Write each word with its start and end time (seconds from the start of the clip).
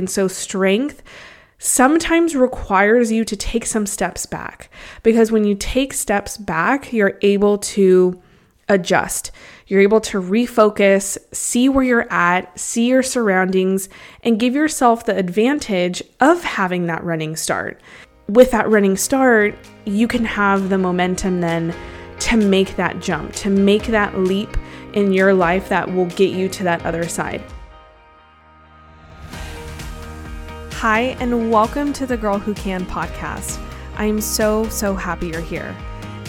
And 0.00 0.08
so, 0.08 0.28
strength 0.28 1.02
sometimes 1.58 2.34
requires 2.34 3.12
you 3.12 3.22
to 3.22 3.36
take 3.36 3.66
some 3.66 3.84
steps 3.84 4.24
back 4.24 4.70
because 5.02 5.30
when 5.30 5.44
you 5.44 5.54
take 5.54 5.92
steps 5.92 6.38
back, 6.38 6.90
you're 6.90 7.18
able 7.20 7.58
to 7.58 8.18
adjust. 8.70 9.30
You're 9.66 9.82
able 9.82 10.00
to 10.00 10.22
refocus, 10.22 11.18
see 11.34 11.68
where 11.68 11.84
you're 11.84 12.10
at, 12.10 12.58
see 12.58 12.88
your 12.88 13.02
surroundings, 13.02 13.90
and 14.22 14.40
give 14.40 14.54
yourself 14.54 15.04
the 15.04 15.14
advantage 15.14 16.02
of 16.18 16.42
having 16.44 16.86
that 16.86 17.04
running 17.04 17.36
start. 17.36 17.78
With 18.26 18.52
that 18.52 18.70
running 18.70 18.96
start, 18.96 19.54
you 19.84 20.08
can 20.08 20.24
have 20.24 20.70
the 20.70 20.78
momentum 20.78 21.42
then 21.42 21.74
to 22.20 22.38
make 22.38 22.74
that 22.76 23.00
jump, 23.00 23.34
to 23.34 23.50
make 23.50 23.84
that 23.88 24.18
leap 24.18 24.56
in 24.94 25.12
your 25.12 25.34
life 25.34 25.68
that 25.68 25.92
will 25.92 26.06
get 26.06 26.30
you 26.30 26.48
to 26.48 26.64
that 26.64 26.86
other 26.86 27.06
side. 27.06 27.42
Hi, 30.80 31.14
and 31.20 31.50
welcome 31.50 31.92
to 31.92 32.06
the 32.06 32.16
Girl 32.16 32.38
Who 32.38 32.54
Can 32.54 32.86
podcast. 32.86 33.62
I 33.96 34.06
am 34.06 34.18
so, 34.18 34.66
so 34.70 34.94
happy 34.94 35.28
you're 35.28 35.42
here. 35.42 35.76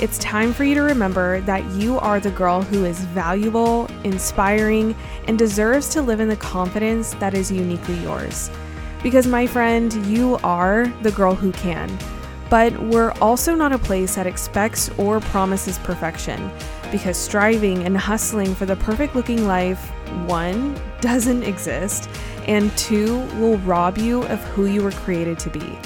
It's 0.02 0.18
time 0.18 0.52
for 0.52 0.66
you 0.66 0.76
to 0.76 0.82
remember 0.82 1.40
that 1.44 1.66
you 1.72 1.98
are 2.00 2.20
the 2.20 2.32
girl 2.32 2.62
who 2.62 2.84
is 2.84 3.00
valuable, 3.00 3.88
inspiring, 4.04 4.94
and 5.30 5.40
deserves 5.40 5.88
to 5.94 6.02
live 6.02 6.20
in 6.20 6.28
the 6.28 6.36
confidence 6.36 7.14
that 7.14 7.34
is 7.34 7.50
uniquely 7.50 7.96
yours. 8.00 8.52
Because, 9.02 9.26
my 9.26 9.48
friend, 9.48 9.94
you 10.06 10.38
are 10.44 10.88
the 11.02 11.12
girl 11.12 11.34
who 11.34 11.54
can. 11.54 11.90
But 12.50 12.78
we're 12.78 13.14
also 13.22 13.56
not 13.56 13.72
a 13.72 13.78
place 13.78 14.16
that 14.16 14.28
expects 14.28 14.90
or 14.98 15.22
promises 15.22 15.80
perfection, 15.80 16.52
because 16.92 17.16
striving 17.16 17.86
and 17.86 17.98
hustling 17.98 18.54
for 18.54 18.66
the 18.66 18.76
perfect 18.76 19.16
looking 19.16 19.48
life, 19.48 19.80
one, 20.28 20.78
doesn't 21.00 21.44
exist 21.44 22.10
and 22.52 22.78
two, 22.78 23.20
will 23.40 23.58
rob 23.60 23.98
you 23.98 24.24
of 24.24 24.44
who 24.50 24.66
you 24.66 24.84
were 24.84 24.92
created 24.92 25.40
to 25.40 25.50
be. 25.50 25.80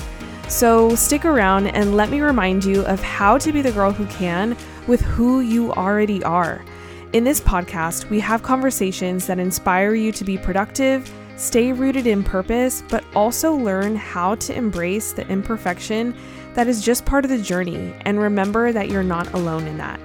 So 0.48 0.96
stick 0.96 1.24
around 1.24 1.68
and 1.68 1.96
let 1.96 2.10
me 2.10 2.22
remind 2.22 2.66
you 2.66 2.84
of 2.86 3.00
how 3.02 3.38
to 3.38 3.52
be 3.52 3.62
the 3.62 3.72
girl 3.72 3.92
who 3.92 4.08
can 4.08 4.58
with 4.88 5.00
who 5.02 5.42
you 5.42 5.72
already 5.74 6.24
are. 6.24 6.66
In 7.14 7.24
this 7.24 7.40
podcast, 7.40 8.10
we 8.10 8.20
have 8.20 8.42
conversations 8.42 9.28
that 9.28 9.38
inspire 9.38 9.94
you 9.94 10.12
to 10.14 10.24
be 10.24 10.40
productive, 10.40 11.12
stay 11.36 11.72
rooted 11.72 12.08
in 12.08 12.24
purpose, 12.24 12.84
but 12.90 13.06
also 13.16 13.54
learn 13.54 13.96
how 13.96 14.34
to 14.34 14.56
embrace 14.56 15.12
the 15.12 15.28
imperfection 15.28 16.16
that 16.56 16.68
is 16.68 16.84
just 16.84 17.06
part 17.06 17.26
of 17.26 17.30
the 17.30 17.38
journey 17.38 17.94
and 18.02 18.20
remember 18.20 18.72
that 18.72 18.90
you're 18.90 19.04
not 19.04 19.32
alone 19.36 19.68
in 19.68 19.78
that. 19.78 20.00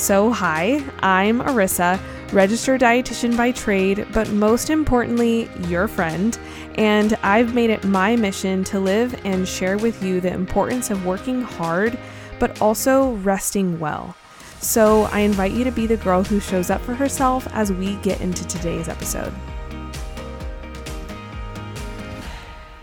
So, 0.00 0.30
hi, 0.30 0.82
I'm 1.00 1.40
Arissa 1.40 2.00
registered 2.32 2.80
dietitian 2.80 3.36
by 3.36 3.52
trade, 3.52 4.06
but 4.14 4.30
most 4.30 4.70
importantly, 4.70 5.50
your 5.68 5.88
friend. 5.88 6.38
And 6.76 7.18
I've 7.22 7.54
made 7.54 7.68
it 7.68 7.84
my 7.84 8.16
mission 8.16 8.64
to 8.64 8.80
live 8.80 9.14
and 9.26 9.46
share 9.46 9.76
with 9.76 10.02
you 10.02 10.22
the 10.22 10.32
importance 10.32 10.90
of 10.90 11.04
working 11.04 11.42
hard, 11.42 11.98
but 12.38 12.62
also 12.62 13.10
resting 13.16 13.78
well. 13.78 14.16
So 14.62 15.02
I 15.12 15.20
invite 15.20 15.52
you 15.52 15.64
to 15.64 15.70
be 15.70 15.86
the 15.86 15.98
girl 15.98 16.24
who 16.24 16.40
shows 16.40 16.70
up 16.70 16.80
for 16.80 16.94
herself 16.94 17.46
as 17.52 17.70
we 17.70 17.96
get 17.96 18.22
into 18.22 18.46
today's 18.46 18.88
episode. 18.88 19.34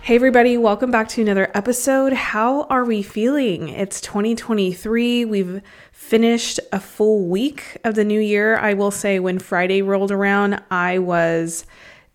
Hey, 0.08 0.16
everybody, 0.16 0.56
welcome 0.56 0.90
back 0.90 1.10
to 1.10 1.22
another 1.22 1.52
episode. 1.54 2.14
How 2.14 2.64
are 2.68 2.86
we 2.86 3.02
feeling? 3.02 3.68
It's 3.68 4.00
2023. 4.00 5.26
We've 5.26 5.62
finished 5.92 6.62
a 6.72 6.80
full 6.80 7.26
week 7.28 7.76
of 7.84 7.96
the 7.96 8.06
new 8.06 8.22
year. 8.22 8.56
I 8.56 8.74
will 8.74 8.90
say, 8.90 9.20
when 9.20 9.38
Friday 9.38 9.82
rolled 9.82 10.14
around, 10.14 10.64
I 10.72 11.00
was 11.00 11.66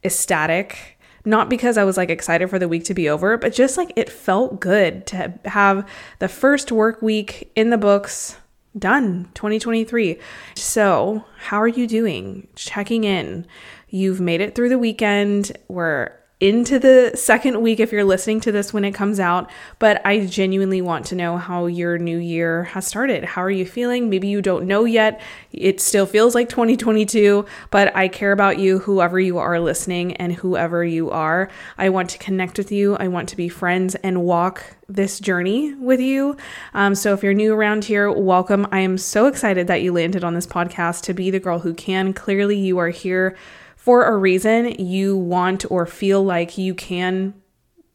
ecstatic. 0.03 0.99
Not 1.27 1.51
because 1.51 1.77
I 1.77 1.85
was 1.85 1.99
like 1.99 2.09
excited 2.09 2.49
for 2.49 2.59
the 2.59 2.67
week 2.67 2.85
to 2.85 2.95
be 2.95 3.11
over, 3.11 3.37
but 3.37 3.53
just 3.53 3.77
like 3.77 3.93
it 3.95 4.09
felt 4.09 4.59
good 4.59 5.07
to 5.09 5.35
have 5.45 5.87
the 6.19 6.29
first 6.29 6.73
work 6.73 7.03
week 7.03 7.53
in 7.55 7.69
the 7.69 7.77
books 7.77 8.39
done 8.79 9.29
2023. 9.35 10.19
So, 10.57 11.27
how 11.41 11.59
are 11.59 11.69
you 11.69 11.87
doing? 11.87 12.49
Checking 12.57 13.05
in. 13.05 13.47
You've 13.91 14.19
made 14.19 14.41
it 14.41 14.55
through 14.55 14.71
the 14.71 14.79
weekend. 14.79 15.53
We're 15.69 16.22
into 16.43 16.81
the 16.81 17.13
second 17.15 17.63
week 17.63 17.79
if 17.79 17.93
you're 17.93 18.03
listening 18.03 18.41
to 18.41 18.51
this 18.51 18.73
when 18.73 18.85
it 18.85 18.91
comes 18.91 19.21
out, 19.21 19.49
but 19.79 20.05
I 20.05 20.27
genuinely 20.27 20.83
want 20.83 21.07
to 21.07 21.15
know 21.15 21.37
how 21.37 21.67
your 21.67 21.99
new 21.99 22.19
year 22.19 22.65
has 22.65 22.85
started. 22.85 23.23
How 23.23 23.45
are 23.45 23.51
you 23.51 23.65
feeling? 23.65 24.11
Maybe 24.11 24.27
you 24.27 24.43
don't 24.43 24.67
know 24.67 24.85
yet. 24.85 25.21
It 25.53 25.81
still 25.81 26.05
feels 26.05 26.35
like 26.35 26.49
2022, 26.49 27.47
but 27.71 27.95
I 27.95 28.09
care 28.09 28.33
about 28.33 28.59
you, 28.59 28.81
whoever 28.81 29.21
you 29.21 29.39
are 29.39 29.61
listening 29.61 30.17
and 30.17 30.33
whoever 30.33 30.85
you 30.85 31.13
are. 31.13 31.49
I 31.79 31.91
want 31.91 32.11
to 32.11 32.19
connect 32.19 32.59
with 32.59 32.73
you. 32.73 32.97
I 32.97 33.07
want 33.07 33.29
to 33.29 33.37
be 33.37 33.49
friends 33.49 33.95
and 33.95 34.25
walk 34.25 34.65
this 34.89 35.21
journey 35.21 35.75
with 35.75 36.01
you. 36.01 36.37
Um, 36.75 36.97
so 36.97 37.15
if 37.15 37.23
you're 37.23 37.35
new 37.35 37.55
around 37.55 37.85
here, 37.85 38.11
welcome. 38.11 38.67
I 38.73 38.81
am 38.81 38.99
so 38.99 39.27
excited 39.27 39.69
that 39.69 39.83
you 39.83 39.93
landed 39.93 40.25
on 40.25 40.35
this 40.35 40.49
podcast 40.49 41.03
to 41.03 41.15
be 41.15 41.31
the 41.31 41.39
girl 41.39 41.61
who 41.61 41.73
can. 41.73 42.13
Clearly, 42.13 42.59
you 42.59 42.79
are 42.79 42.89
here 42.91 43.37
for 43.83 44.05
a 44.05 44.17
reason 44.17 44.71
you 44.79 45.17
want 45.17 45.69
or 45.69 45.85
feel 45.87 46.23
like 46.23 46.57
you 46.57 46.73
can 46.73 47.35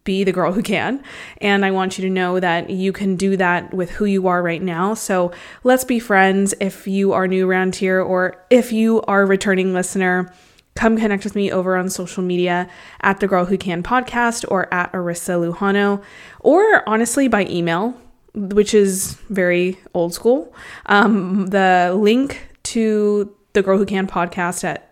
be 0.03 0.25
the 0.25 0.33
girl 0.33 0.51
who 0.51 0.61
can. 0.61 1.01
And 1.39 1.63
I 1.63 1.71
want 1.71 1.97
you 1.97 2.01
to 2.01 2.13
know 2.13 2.41
that 2.41 2.69
you 2.69 2.91
can 2.91 3.15
do 3.15 3.37
that 3.37 3.73
with 3.73 3.91
who 3.91 4.03
you 4.03 4.27
are 4.27 4.43
right 4.43 4.61
now. 4.61 4.95
So 4.95 5.31
let's 5.63 5.85
be 5.85 5.97
friends 5.97 6.53
if 6.59 6.87
you 6.87 7.13
are 7.13 7.25
new 7.25 7.49
around 7.49 7.77
here 7.77 8.01
or 8.01 8.35
if 8.49 8.73
you 8.73 9.01
are 9.03 9.21
a 9.21 9.25
returning 9.25 9.73
listener. 9.73 10.33
Come 10.75 10.97
connect 10.97 11.23
with 11.23 11.35
me 11.35 11.53
over 11.53 11.77
on 11.77 11.89
social 11.89 12.21
media 12.21 12.69
at 12.99 13.21
the 13.21 13.27
Girl 13.27 13.45
Who 13.45 13.57
Can 13.57 13.81
podcast 13.81 14.43
or 14.49 14.71
at 14.73 14.91
Arissa 14.91 15.39
Lujano, 15.39 16.03
or 16.41 16.87
honestly 16.87 17.29
by 17.29 17.45
email, 17.45 17.95
which 18.35 18.73
is 18.73 19.13
very 19.29 19.79
old 19.93 20.13
school. 20.13 20.53
Um, 20.87 21.47
the 21.47 21.95
link 21.97 22.45
to 22.63 23.33
the 23.53 23.63
Girl 23.63 23.77
Who 23.77 23.85
Can 23.85 24.05
podcast 24.05 24.65
at 24.65 24.86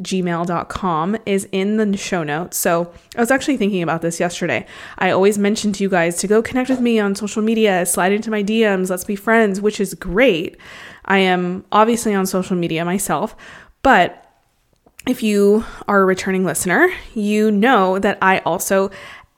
gmail.com 0.00 1.16
is 1.26 1.48
in 1.50 1.76
the 1.76 1.96
show 1.96 2.22
notes. 2.22 2.56
So 2.56 2.92
I 3.16 3.20
was 3.20 3.30
actually 3.30 3.56
thinking 3.56 3.82
about 3.82 4.02
this 4.02 4.20
yesterday. 4.20 4.66
I 4.98 5.10
always 5.10 5.38
mention 5.38 5.72
to 5.72 5.82
you 5.82 5.88
guys 5.88 6.16
to 6.18 6.26
go 6.26 6.42
connect 6.42 6.70
with 6.70 6.80
me 6.80 6.98
on 7.00 7.14
social 7.14 7.42
media, 7.42 7.84
slide 7.84 8.12
into 8.12 8.30
my 8.30 8.42
DMs, 8.42 8.90
let's 8.90 9.04
be 9.04 9.16
friends, 9.16 9.60
which 9.60 9.80
is 9.80 9.94
great. 9.94 10.56
I 11.04 11.18
am 11.18 11.64
obviously 11.72 12.14
on 12.14 12.26
social 12.26 12.56
media 12.56 12.84
myself, 12.84 13.34
but 13.82 14.24
if 15.06 15.22
you 15.22 15.64
are 15.88 16.02
a 16.02 16.04
returning 16.04 16.44
listener, 16.44 16.88
you 17.14 17.50
know 17.50 17.98
that 17.98 18.18
I 18.20 18.38
also 18.40 18.90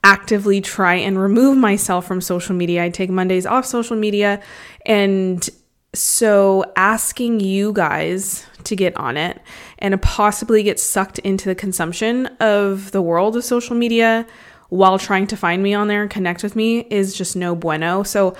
actively 0.03 0.61
try 0.61 0.95
and 0.95 1.19
remove 1.19 1.57
myself 1.57 2.05
from 2.05 2.21
social 2.21 2.55
media. 2.55 2.83
I 2.83 2.89
take 2.89 3.09
Mondays 3.09 3.45
off 3.45 3.65
social 3.65 3.95
media 3.95 4.41
and 4.85 5.47
so, 5.93 6.63
asking 6.77 7.41
you 7.41 7.73
guys 7.73 8.45
to 8.63 8.77
get 8.77 8.95
on 8.95 9.17
it 9.17 9.41
and 9.77 10.01
possibly 10.01 10.63
get 10.63 10.79
sucked 10.79 11.19
into 11.19 11.49
the 11.49 11.55
consumption 11.55 12.27
of 12.39 12.91
the 12.91 13.01
world 13.01 13.35
of 13.35 13.43
social 13.43 13.75
media 13.75 14.25
while 14.69 14.97
trying 14.97 15.27
to 15.27 15.35
find 15.35 15.61
me 15.61 15.73
on 15.73 15.89
there 15.89 16.01
and 16.01 16.09
connect 16.09 16.43
with 16.43 16.55
me 16.55 16.87
is 16.89 17.13
just 17.13 17.35
no 17.35 17.55
bueno. 17.55 18.03
So, 18.03 18.37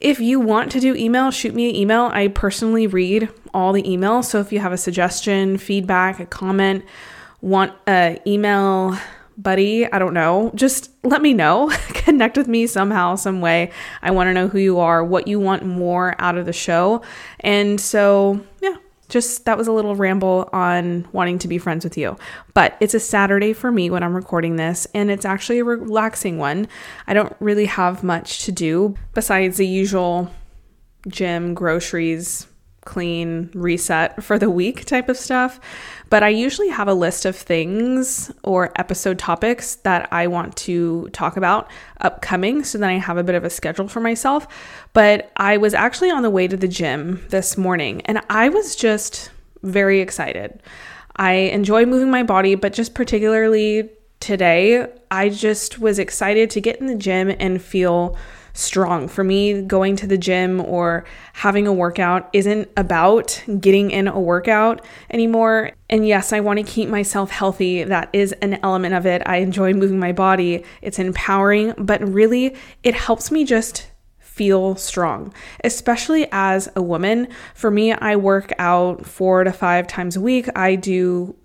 if 0.00 0.18
you 0.18 0.40
want 0.40 0.72
to 0.72 0.80
do 0.80 0.94
email, 0.94 1.30
shoot 1.30 1.54
me 1.54 1.68
an 1.68 1.76
email. 1.76 2.10
I 2.12 2.28
personally 2.28 2.86
read 2.86 3.28
all 3.52 3.74
the 3.74 3.82
emails. 3.82 4.24
So, 4.24 4.40
if 4.40 4.50
you 4.50 4.60
have 4.60 4.72
a 4.72 4.78
suggestion, 4.78 5.58
feedback, 5.58 6.20
a 6.20 6.26
comment, 6.26 6.86
want 7.42 7.74
an 7.86 8.18
email 8.26 8.98
buddy, 9.36 9.90
I 9.90 9.98
don't 9.98 10.14
know, 10.14 10.50
just 10.54 10.90
let 11.02 11.22
me 11.22 11.34
know. 11.34 11.70
Connect 11.88 12.36
with 12.36 12.48
me 12.48 12.66
somehow, 12.66 13.16
some 13.16 13.40
way. 13.40 13.70
I 14.02 14.10
want 14.10 14.28
to 14.28 14.34
know 14.34 14.48
who 14.48 14.58
you 14.58 14.78
are, 14.78 15.04
what 15.04 15.28
you 15.28 15.40
want 15.40 15.64
more 15.64 16.14
out 16.18 16.36
of 16.36 16.46
the 16.46 16.52
show. 16.52 17.02
And 17.40 17.80
so, 17.80 18.40
yeah, 18.62 18.76
just 19.08 19.44
that 19.44 19.58
was 19.58 19.66
a 19.66 19.72
little 19.72 19.94
ramble 19.94 20.48
on 20.52 21.06
wanting 21.12 21.38
to 21.40 21.48
be 21.48 21.58
friends 21.58 21.84
with 21.84 21.96
you. 21.96 22.16
But 22.54 22.76
it's 22.80 22.94
a 22.94 23.00
Saturday 23.00 23.52
for 23.52 23.70
me 23.70 23.90
when 23.90 24.02
I'm 24.02 24.14
recording 24.14 24.56
this, 24.56 24.86
and 24.94 25.10
it's 25.10 25.24
actually 25.24 25.58
a 25.58 25.64
relaxing 25.64 26.38
one. 26.38 26.68
I 27.06 27.14
don't 27.14 27.34
really 27.40 27.66
have 27.66 28.02
much 28.02 28.44
to 28.44 28.52
do 28.52 28.94
besides 29.12 29.56
the 29.56 29.66
usual 29.66 30.30
gym, 31.08 31.54
groceries, 31.54 32.46
clean, 32.84 33.50
reset 33.54 34.22
for 34.22 34.38
the 34.38 34.50
week 34.50 34.84
type 34.84 35.08
of 35.08 35.16
stuff. 35.16 35.60
But 36.10 36.22
I 36.22 36.28
usually 36.28 36.68
have 36.68 36.88
a 36.88 36.94
list 36.94 37.24
of 37.24 37.36
things 37.36 38.30
or 38.42 38.72
episode 38.76 39.18
topics 39.18 39.76
that 39.76 40.08
I 40.12 40.26
want 40.26 40.56
to 40.58 41.08
talk 41.10 41.36
about 41.36 41.70
upcoming 42.00 42.62
so 42.64 42.78
then 42.78 42.90
I 42.90 42.98
have 42.98 43.16
a 43.16 43.24
bit 43.24 43.34
of 43.34 43.44
a 43.44 43.50
schedule 43.50 43.88
for 43.88 44.00
myself. 44.00 44.46
But 44.92 45.32
I 45.36 45.56
was 45.56 45.74
actually 45.74 46.10
on 46.10 46.22
the 46.22 46.30
way 46.30 46.46
to 46.46 46.56
the 46.56 46.68
gym 46.68 47.24
this 47.30 47.56
morning 47.56 48.02
and 48.02 48.20
I 48.30 48.48
was 48.48 48.76
just 48.76 49.30
very 49.62 50.00
excited. 50.00 50.62
I 51.16 51.32
enjoy 51.32 51.86
moving 51.86 52.10
my 52.10 52.22
body, 52.22 52.54
but 52.54 52.72
just 52.72 52.94
particularly 52.94 53.90
today, 54.20 54.86
I 55.10 55.28
just 55.28 55.78
was 55.78 55.98
excited 55.98 56.50
to 56.50 56.60
get 56.60 56.80
in 56.80 56.86
the 56.86 56.94
gym 56.94 57.34
and 57.38 57.60
feel 57.60 58.16
strong. 58.54 59.08
For 59.08 59.22
me, 59.22 59.60
going 59.62 59.96
to 59.96 60.06
the 60.06 60.16
gym 60.16 60.60
or 60.60 61.04
having 61.34 61.66
a 61.66 61.72
workout 61.72 62.30
isn't 62.32 62.70
about 62.76 63.42
getting 63.60 63.90
in 63.90 64.08
a 64.08 64.18
workout 64.18 64.84
anymore. 65.10 65.72
And 65.90 66.06
yes, 66.06 66.32
I 66.32 66.40
want 66.40 66.60
to 66.60 66.64
keep 66.64 66.88
myself 66.88 67.30
healthy. 67.30 67.84
That 67.84 68.08
is 68.12 68.32
an 68.40 68.58
element 68.62 68.94
of 68.94 69.06
it. 69.06 69.22
I 69.26 69.38
enjoy 69.38 69.74
moving 69.74 69.98
my 69.98 70.12
body, 70.12 70.64
it's 70.80 70.98
empowering, 70.98 71.74
but 71.76 72.00
really, 72.00 72.56
it 72.82 72.94
helps 72.94 73.30
me 73.30 73.44
just 73.44 73.90
feel 74.18 74.74
strong, 74.76 75.32
especially 75.62 76.26
as 76.32 76.68
a 76.74 76.82
woman. 76.82 77.28
For 77.54 77.70
me, 77.70 77.92
I 77.92 78.16
work 78.16 78.52
out 78.58 79.04
four 79.04 79.44
to 79.44 79.52
five 79.52 79.86
times 79.86 80.16
a 80.16 80.20
week. 80.20 80.48
I 80.56 80.74
do 80.76 81.36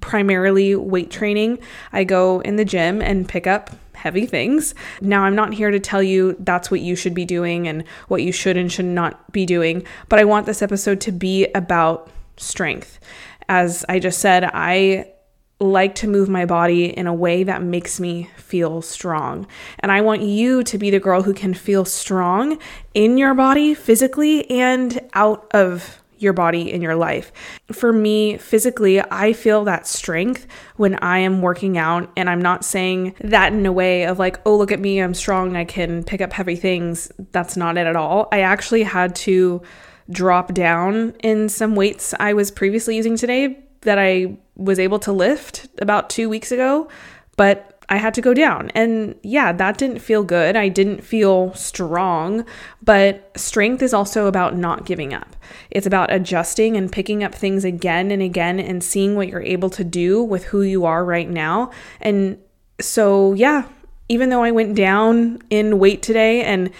primarily 0.00 0.74
weight 0.74 1.10
training. 1.10 1.58
I 1.92 2.04
go 2.04 2.40
in 2.40 2.56
the 2.56 2.64
gym 2.64 3.02
and 3.02 3.28
pick 3.28 3.46
up 3.46 3.70
heavy 3.98 4.26
things. 4.26 4.74
Now, 5.00 5.24
I'm 5.24 5.34
not 5.34 5.52
here 5.52 5.70
to 5.70 5.80
tell 5.80 6.02
you 6.02 6.36
that's 6.38 6.70
what 6.70 6.80
you 6.80 6.96
should 6.96 7.14
be 7.14 7.24
doing 7.24 7.68
and 7.68 7.84
what 8.08 8.22
you 8.22 8.32
should 8.32 8.56
and 8.56 8.72
should 8.72 8.86
not 8.86 9.32
be 9.32 9.44
doing, 9.44 9.84
but 10.08 10.18
I 10.18 10.24
want 10.24 10.46
this 10.46 10.62
episode 10.62 11.00
to 11.02 11.12
be 11.12 11.46
about 11.54 12.10
strength. 12.36 13.00
As 13.48 13.84
I 13.88 13.98
just 13.98 14.20
said, 14.20 14.44
I 14.44 15.12
like 15.60 15.96
to 15.96 16.06
move 16.06 16.28
my 16.28 16.46
body 16.46 16.86
in 16.86 17.06
a 17.06 17.14
way 17.14 17.42
that 17.42 17.62
makes 17.62 17.98
me 17.98 18.30
feel 18.36 18.80
strong. 18.80 19.46
And 19.80 19.90
I 19.90 20.00
want 20.00 20.22
you 20.22 20.62
to 20.62 20.78
be 20.78 20.90
the 20.90 21.00
girl 21.00 21.22
who 21.22 21.34
can 21.34 21.52
feel 21.52 21.84
strong 21.84 22.58
in 22.94 23.18
your 23.18 23.34
body 23.34 23.74
physically 23.74 24.48
and 24.50 25.00
out 25.14 25.48
of 25.52 26.00
your 26.18 26.32
body 26.32 26.72
in 26.72 26.82
your 26.82 26.94
life. 26.94 27.32
For 27.72 27.92
me, 27.92 28.36
physically, 28.38 29.00
I 29.00 29.32
feel 29.32 29.64
that 29.64 29.86
strength 29.86 30.46
when 30.76 30.96
I 30.96 31.18
am 31.18 31.42
working 31.42 31.78
out. 31.78 32.10
And 32.16 32.28
I'm 32.28 32.42
not 32.42 32.64
saying 32.64 33.14
that 33.20 33.52
in 33.52 33.64
a 33.66 33.72
way 33.72 34.04
of 34.04 34.18
like, 34.18 34.40
oh, 34.46 34.56
look 34.56 34.72
at 34.72 34.80
me, 34.80 35.00
I'm 35.00 35.14
strong, 35.14 35.56
I 35.56 35.64
can 35.64 36.04
pick 36.04 36.20
up 36.20 36.32
heavy 36.32 36.56
things. 36.56 37.10
That's 37.32 37.56
not 37.56 37.76
it 37.76 37.86
at 37.86 37.96
all. 37.96 38.28
I 38.32 38.40
actually 38.40 38.82
had 38.82 39.14
to 39.16 39.62
drop 40.10 40.54
down 40.54 41.10
in 41.22 41.48
some 41.48 41.74
weights 41.74 42.14
I 42.18 42.32
was 42.32 42.50
previously 42.50 42.96
using 42.96 43.16
today 43.16 43.62
that 43.82 43.98
I 43.98 44.38
was 44.56 44.78
able 44.78 44.98
to 45.00 45.12
lift 45.12 45.68
about 45.80 46.10
two 46.10 46.28
weeks 46.28 46.50
ago. 46.50 46.88
But 47.36 47.77
I 47.90 47.96
had 47.96 48.12
to 48.14 48.20
go 48.20 48.34
down. 48.34 48.70
And 48.74 49.14
yeah, 49.22 49.52
that 49.52 49.78
didn't 49.78 50.00
feel 50.00 50.22
good. 50.22 50.56
I 50.56 50.68
didn't 50.68 51.02
feel 51.02 51.54
strong, 51.54 52.44
but 52.82 53.32
strength 53.36 53.82
is 53.82 53.94
also 53.94 54.26
about 54.26 54.56
not 54.56 54.84
giving 54.84 55.14
up. 55.14 55.36
It's 55.70 55.86
about 55.86 56.12
adjusting 56.12 56.76
and 56.76 56.92
picking 56.92 57.24
up 57.24 57.34
things 57.34 57.64
again 57.64 58.10
and 58.10 58.20
again 58.20 58.60
and 58.60 58.84
seeing 58.84 59.14
what 59.14 59.28
you're 59.28 59.42
able 59.42 59.70
to 59.70 59.84
do 59.84 60.22
with 60.22 60.44
who 60.44 60.62
you 60.62 60.84
are 60.84 61.04
right 61.04 61.28
now. 61.28 61.70
And 62.00 62.38
so, 62.78 63.32
yeah, 63.32 63.66
even 64.10 64.28
though 64.28 64.42
I 64.42 64.50
went 64.50 64.74
down 64.74 65.38
in 65.48 65.78
weight 65.78 66.02
today 66.02 66.44
and 66.44 66.70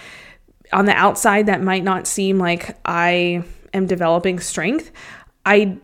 on 0.73 0.85
the 0.85 0.93
outside 0.93 1.47
that 1.47 1.63
might 1.63 1.85
not 1.85 2.07
seem 2.07 2.39
like 2.39 2.77
I 2.85 3.45
am 3.73 3.87
developing 3.87 4.41
strength, 4.41 4.91
I 5.47 5.79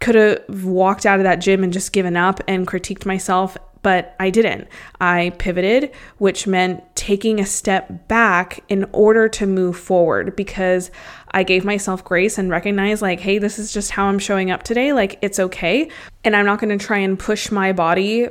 could 0.00 0.14
have 0.14 0.64
walked 0.64 1.06
out 1.06 1.18
of 1.18 1.24
that 1.24 1.36
gym 1.36 1.64
and 1.64 1.72
just 1.72 1.92
given 1.92 2.16
up 2.16 2.40
and 2.46 2.66
critiqued 2.66 3.06
myself 3.06 3.56
but 3.86 4.16
I 4.18 4.30
didn't. 4.30 4.66
I 5.00 5.30
pivoted, 5.38 5.92
which 6.18 6.48
meant 6.48 6.82
taking 6.96 7.38
a 7.38 7.46
step 7.46 8.08
back 8.08 8.64
in 8.68 8.84
order 8.90 9.28
to 9.28 9.46
move 9.46 9.78
forward 9.78 10.34
because 10.34 10.90
I 11.30 11.44
gave 11.44 11.64
myself 11.64 12.04
grace 12.04 12.36
and 12.36 12.50
recognized, 12.50 13.00
like, 13.00 13.20
hey, 13.20 13.38
this 13.38 13.60
is 13.60 13.72
just 13.72 13.92
how 13.92 14.06
I'm 14.06 14.18
showing 14.18 14.50
up 14.50 14.64
today. 14.64 14.92
Like, 14.92 15.20
it's 15.22 15.38
okay. 15.38 15.88
And 16.24 16.34
I'm 16.34 16.46
not 16.46 16.58
going 16.58 16.76
to 16.76 16.84
try 16.84 16.98
and 16.98 17.16
push 17.16 17.52
my 17.52 17.72
body 17.72 18.26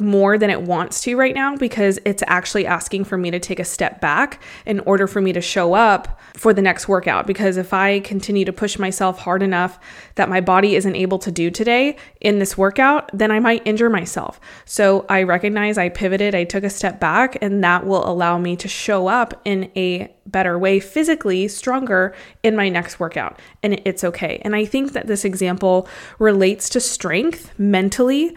more 0.00 0.36
than 0.36 0.50
it 0.50 0.62
wants 0.62 1.00
to 1.00 1.16
right 1.16 1.34
now 1.34 1.56
because 1.56 2.00
it's 2.04 2.22
actually 2.26 2.66
asking 2.66 3.04
for 3.04 3.16
me 3.16 3.30
to 3.30 3.38
take 3.38 3.60
a 3.60 3.64
step 3.64 4.00
back 4.00 4.42
in 4.64 4.80
order 4.80 5.06
for 5.06 5.20
me 5.20 5.32
to 5.32 5.40
show 5.40 5.74
up 5.74 6.18
for 6.34 6.52
the 6.52 6.60
next 6.60 6.88
workout. 6.88 7.24
Because 7.24 7.56
if 7.56 7.72
I 7.72 8.00
continue 8.00 8.44
to 8.44 8.52
push 8.52 8.80
myself 8.80 9.20
hard 9.20 9.44
enough 9.44 9.78
that 10.16 10.28
my 10.28 10.40
body 10.40 10.74
isn't 10.74 10.96
able 10.96 11.20
to 11.20 11.30
do 11.30 11.52
today 11.52 11.96
in 12.20 12.40
this 12.40 12.58
workout, 12.58 13.10
then 13.16 13.30
I 13.30 13.38
might 13.38 13.64
injure 13.64 13.88
myself. 13.88 14.40
So 14.64 15.06
I 15.08 15.22
recognize 15.22 15.78
I 15.78 15.88
pivoted, 15.88 16.34
I 16.34 16.42
took 16.42 16.64
a 16.64 16.70
step 16.70 16.98
back, 16.98 17.38
and 17.40 17.62
that 17.62 17.86
will 17.86 18.04
allow 18.08 18.38
me 18.38 18.56
to 18.56 18.66
show 18.66 19.06
up 19.06 19.40
in 19.44 19.70
a 19.76 20.12
better 20.26 20.58
way, 20.58 20.80
physically 20.80 21.46
stronger 21.46 22.12
in 22.42 22.56
my 22.56 22.68
next 22.68 22.98
workout. 22.98 23.38
And 23.62 23.80
it's 23.84 24.02
okay. 24.02 24.40
And 24.42 24.56
I 24.56 24.64
think 24.64 24.92
that 24.92 25.06
this 25.06 25.24
example 25.24 25.86
relates 26.18 26.68
to 26.70 26.80
strength 26.80 27.56
mentally 27.56 28.34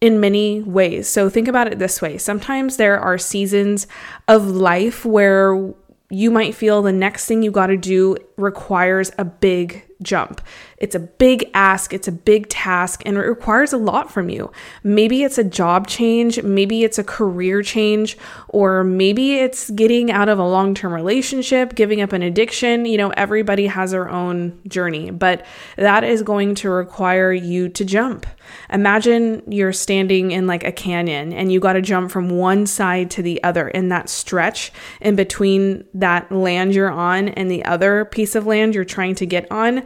in 0.00 0.20
many 0.20 0.62
ways. 0.62 1.08
So 1.08 1.28
think 1.28 1.48
about 1.48 1.68
it 1.68 1.78
this 1.78 2.02
way 2.02 2.18
sometimes 2.18 2.76
there 2.76 2.98
are 2.98 3.18
seasons 3.18 3.86
of 4.28 4.46
life 4.46 5.04
where 5.04 5.72
you 6.10 6.30
might 6.30 6.54
feel 6.54 6.82
the 6.82 6.92
next 6.92 7.26
thing 7.26 7.42
you 7.42 7.50
got 7.50 7.66
to 7.66 7.76
do 7.76 8.16
requires 8.36 9.10
a 9.18 9.24
big 9.24 9.84
jump. 10.02 10.40
It's 10.78 10.94
a 10.94 11.00
big 11.00 11.50
ask, 11.54 11.92
it's 11.92 12.08
a 12.08 12.12
big 12.12 12.48
task, 12.48 13.02
and 13.06 13.16
it 13.16 13.20
requires 13.20 13.72
a 13.72 13.78
lot 13.78 14.10
from 14.10 14.28
you. 14.28 14.52
Maybe 14.82 15.22
it's 15.22 15.38
a 15.38 15.44
job 15.44 15.86
change, 15.86 16.42
maybe 16.42 16.84
it's 16.84 16.98
a 16.98 17.04
career 17.04 17.62
change, 17.62 18.18
or 18.48 18.84
maybe 18.84 19.36
it's 19.36 19.70
getting 19.70 20.10
out 20.10 20.28
of 20.28 20.38
a 20.38 20.46
long 20.46 20.74
term 20.74 20.92
relationship, 20.92 21.74
giving 21.74 22.00
up 22.00 22.12
an 22.12 22.22
addiction. 22.22 22.84
You 22.84 22.98
know, 22.98 23.10
everybody 23.10 23.66
has 23.66 23.92
their 23.92 24.08
own 24.08 24.60
journey, 24.68 25.10
but 25.10 25.46
that 25.76 26.04
is 26.04 26.22
going 26.22 26.54
to 26.56 26.70
require 26.70 27.32
you 27.32 27.68
to 27.70 27.84
jump. 27.84 28.26
Imagine 28.70 29.42
you're 29.48 29.72
standing 29.72 30.30
in 30.30 30.46
like 30.46 30.64
a 30.64 30.72
canyon 30.72 31.32
and 31.32 31.50
you 31.50 31.58
got 31.60 31.74
to 31.74 31.82
jump 31.82 32.10
from 32.10 32.30
one 32.30 32.66
side 32.66 33.10
to 33.12 33.22
the 33.22 33.42
other 33.42 33.68
in 33.68 33.88
that 33.88 34.08
stretch 34.08 34.72
in 35.00 35.16
between 35.16 35.84
that 35.94 36.30
land 36.30 36.74
you're 36.74 36.90
on 36.90 37.28
and 37.28 37.50
the 37.50 37.64
other 37.64 38.04
piece 38.04 38.34
of 38.34 38.46
land 38.46 38.74
you're 38.74 38.84
trying 38.84 39.14
to 39.16 39.26
get 39.26 39.50
on 39.50 39.82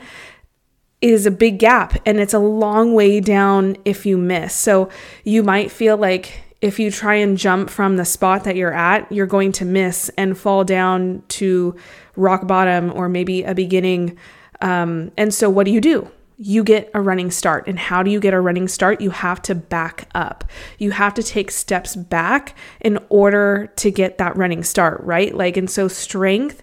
is 1.00 1.26
a 1.26 1.30
big 1.30 1.58
gap 1.58 1.96
and 2.04 2.20
it's 2.20 2.34
a 2.34 2.38
long 2.38 2.94
way 2.94 3.20
down 3.20 3.76
if 3.84 4.04
you 4.04 4.18
miss. 4.18 4.54
So 4.54 4.90
you 5.24 5.42
might 5.42 5.70
feel 5.70 5.96
like 5.96 6.42
if 6.60 6.78
you 6.78 6.90
try 6.90 7.14
and 7.14 7.38
jump 7.38 7.70
from 7.70 7.96
the 7.96 8.04
spot 8.04 8.44
that 8.44 8.56
you're 8.56 8.72
at, 8.72 9.10
you're 9.10 9.26
going 9.26 9.52
to 9.52 9.64
miss 9.64 10.10
and 10.18 10.36
fall 10.36 10.62
down 10.64 11.22
to 11.28 11.74
rock 12.16 12.46
bottom 12.46 12.92
or 12.94 13.08
maybe 13.08 13.42
a 13.44 13.54
beginning. 13.54 14.18
Um, 14.60 15.10
and 15.16 15.32
so, 15.32 15.48
what 15.48 15.64
do 15.64 15.72
you 15.72 15.80
do? 15.80 16.10
You 16.36 16.64
get 16.64 16.90
a 16.94 17.00
running 17.00 17.30
start. 17.30 17.66
And 17.66 17.78
how 17.78 18.02
do 18.02 18.10
you 18.10 18.20
get 18.20 18.34
a 18.34 18.40
running 18.40 18.68
start? 18.68 19.00
You 19.00 19.10
have 19.10 19.40
to 19.42 19.54
back 19.54 20.08
up. 20.14 20.44
You 20.78 20.90
have 20.90 21.14
to 21.14 21.22
take 21.22 21.50
steps 21.50 21.96
back 21.96 22.54
in 22.80 22.98
order 23.08 23.72
to 23.76 23.90
get 23.90 24.18
that 24.18 24.36
running 24.36 24.62
start, 24.62 25.00
right? 25.02 25.34
Like, 25.34 25.56
and 25.56 25.70
so 25.70 25.88
strength 25.88 26.62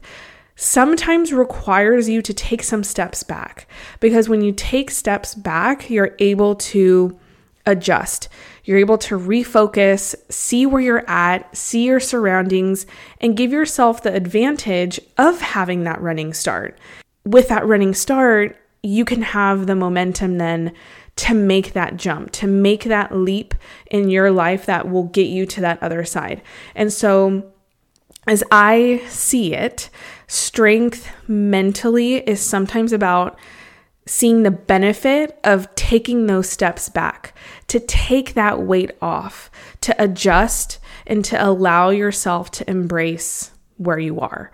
sometimes 0.57 1.31
requires 1.31 2.09
you 2.09 2.21
to 2.23 2.33
take 2.33 2.63
some 2.63 2.83
steps 2.83 3.23
back 3.23 3.67
because 3.99 4.27
when 4.27 4.41
you 4.41 4.51
take 4.51 4.89
steps 4.91 5.35
back, 5.35 5.89
you're 5.89 6.15
able 6.19 6.55
to 6.55 7.17
adjust. 7.67 8.27
You're 8.63 8.79
able 8.79 8.97
to 8.99 9.19
refocus, 9.19 10.15
see 10.29 10.65
where 10.65 10.81
you're 10.81 11.09
at, 11.09 11.55
see 11.55 11.85
your 11.85 11.99
surroundings, 11.99 12.87
and 13.21 13.37
give 13.37 13.51
yourself 13.51 14.01
the 14.01 14.13
advantage 14.13 14.99
of 15.17 15.39
having 15.39 15.83
that 15.83 16.01
running 16.01 16.33
start. 16.33 16.77
With 17.23 17.49
that 17.49 17.65
running 17.65 17.93
start, 17.93 18.57
you 18.81 19.05
can 19.05 19.21
have 19.21 19.67
the 19.67 19.75
momentum 19.75 20.37
then 20.39 20.73
to 21.17 21.33
make 21.33 21.73
that 21.73 21.97
jump, 21.97 22.31
to 22.31 22.47
make 22.47 22.85
that 22.85 23.15
leap 23.15 23.53
in 23.91 24.09
your 24.09 24.31
life 24.31 24.65
that 24.65 24.89
will 24.89 25.03
get 25.03 25.27
you 25.27 25.45
to 25.45 25.61
that 25.61 25.81
other 25.83 26.03
side. 26.03 26.41
And 26.73 26.91
so, 26.91 27.51
as 28.27 28.43
I 28.51 29.01
see 29.07 29.53
it, 29.53 29.89
strength 30.27 31.09
mentally 31.27 32.15
is 32.15 32.41
sometimes 32.41 32.91
about 32.91 33.39
seeing 34.05 34.43
the 34.43 34.51
benefit 34.51 35.39
of 35.43 35.73
taking 35.75 36.27
those 36.27 36.49
steps 36.49 36.89
back, 36.89 37.33
to 37.67 37.79
take 37.79 38.33
that 38.33 38.61
weight 38.61 38.91
off, 39.01 39.51
to 39.81 39.95
adjust, 40.01 40.79
and 41.05 41.23
to 41.25 41.45
allow 41.45 41.89
yourself 41.89 42.51
to 42.51 42.69
embrace 42.69 43.51
where 43.77 43.99
you 43.99 44.19
are. 44.19 44.51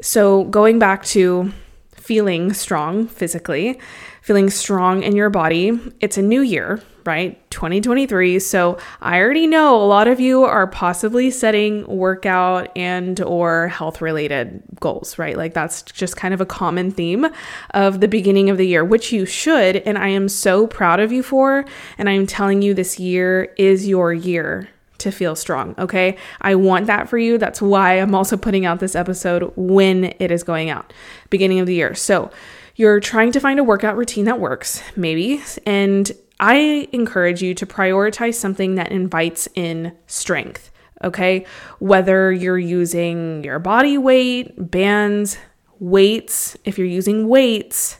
So, 0.00 0.44
going 0.44 0.78
back 0.78 1.04
to 1.06 1.52
feeling 1.94 2.52
strong 2.52 3.06
physically, 3.06 3.80
feeling 4.22 4.50
strong 4.50 5.02
in 5.02 5.16
your 5.16 5.30
body, 5.30 5.78
it's 6.00 6.18
a 6.18 6.22
new 6.22 6.42
year, 6.42 6.82
right? 7.04 7.38
2023. 7.50 8.38
So 8.38 8.78
I 9.00 9.20
already 9.20 9.46
know 9.46 9.76
a 9.76 9.86
lot 9.86 10.08
of 10.08 10.20
you 10.20 10.44
are 10.44 10.66
possibly 10.66 11.30
setting 11.30 11.86
workout 11.86 12.70
and 12.76 13.20
or 13.20 13.68
health 13.68 14.00
related 14.00 14.62
goals, 14.80 15.18
right? 15.18 15.36
Like 15.36 15.54
that's 15.54 15.82
just 15.82 16.16
kind 16.16 16.34
of 16.34 16.40
a 16.40 16.46
common 16.46 16.90
theme 16.90 17.26
of 17.72 18.00
the 18.00 18.08
beginning 18.08 18.50
of 18.50 18.58
the 18.58 18.66
year, 18.66 18.84
which 18.84 19.12
you 19.12 19.26
should 19.26 19.76
and 19.76 19.98
I 19.98 20.08
am 20.08 20.28
so 20.28 20.66
proud 20.66 21.00
of 21.00 21.12
you 21.12 21.22
for 21.22 21.64
and 21.98 22.08
I'm 22.08 22.26
telling 22.26 22.62
you 22.62 22.74
this 22.74 22.98
year 22.98 23.54
is 23.56 23.86
your 23.86 24.12
year 24.12 24.68
to 24.98 25.10
feel 25.10 25.36
strong, 25.36 25.74
okay? 25.78 26.16
I 26.40 26.54
want 26.54 26.86
that 26.86 27.08
for 27.08 27.18
you. 27.18 27.36
That's 27.36 27.60
why 27.60 27.94
I'm 27.94 28.14
also 28.14 28.36
putting 28.36 28.64
out 28.64 28.80
this 28.80 28.94
episode 28.94 29.52
when 29.56 30.14
it 30.18 30.30
is 30.30 30.42
going 30.42 30.70
out, 30.70 30.92
beginning 31.30 31.60
of 31.60 31.66
the 31.66 31.74
year. 31.74 31.94
So, 31.94 32.30
you're 32.76 32.98
trying 32.98 33.30
to 33.32 33.40
find 33.40 33.60
a 33.60 33.64
workout 33.64 33.96
routine 33.96 34.24
that 34.24 34.40
works, 34.40 34.82
maybe, 34.96 35.42
and 35.64 36.10
I 36.40 36.88
encourage 36.92 37.42
you 37.42 37.54
to 37.54 37.66
prioritize 37.66 38.34
something 38.34 38.74
that 38.74 38.92
invites 38.92 39.48
in 39.54 39.96
strength. 40.06 40.70
Okay. 41.02 41.46
Whether 41.78 42.32
you're 42.32 42.58
using 42.58 43.44
your 43.44 43.58
body 43.58 43.98
weight, 43.98 44.70
bands, 44.70 45.38
weights, 45.78 46.56
if 46.64 46.78
you're 46.78 46.86
using 46.86 47.28
weights, 47.28 47.98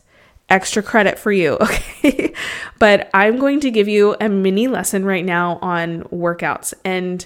extra 0.49 0.83
credit 0.83 1.19
for 1.19 1.33
you. 1.33 1.59
Okay. 2.05 2.35
but 2.79 3.09
I'm 3.14 3.38
going 3.38 3.61
to 3.61 3.71
give 3.71 3.88
you 3.88 4.14
a 4.21 4.29
mini 4.29 4.69
lesson 4.69 5.07
right 5.07 5.25
now 5.25 5.59
on 5.62 6.03
workouts 6.05 6.75
and 6.85 7.25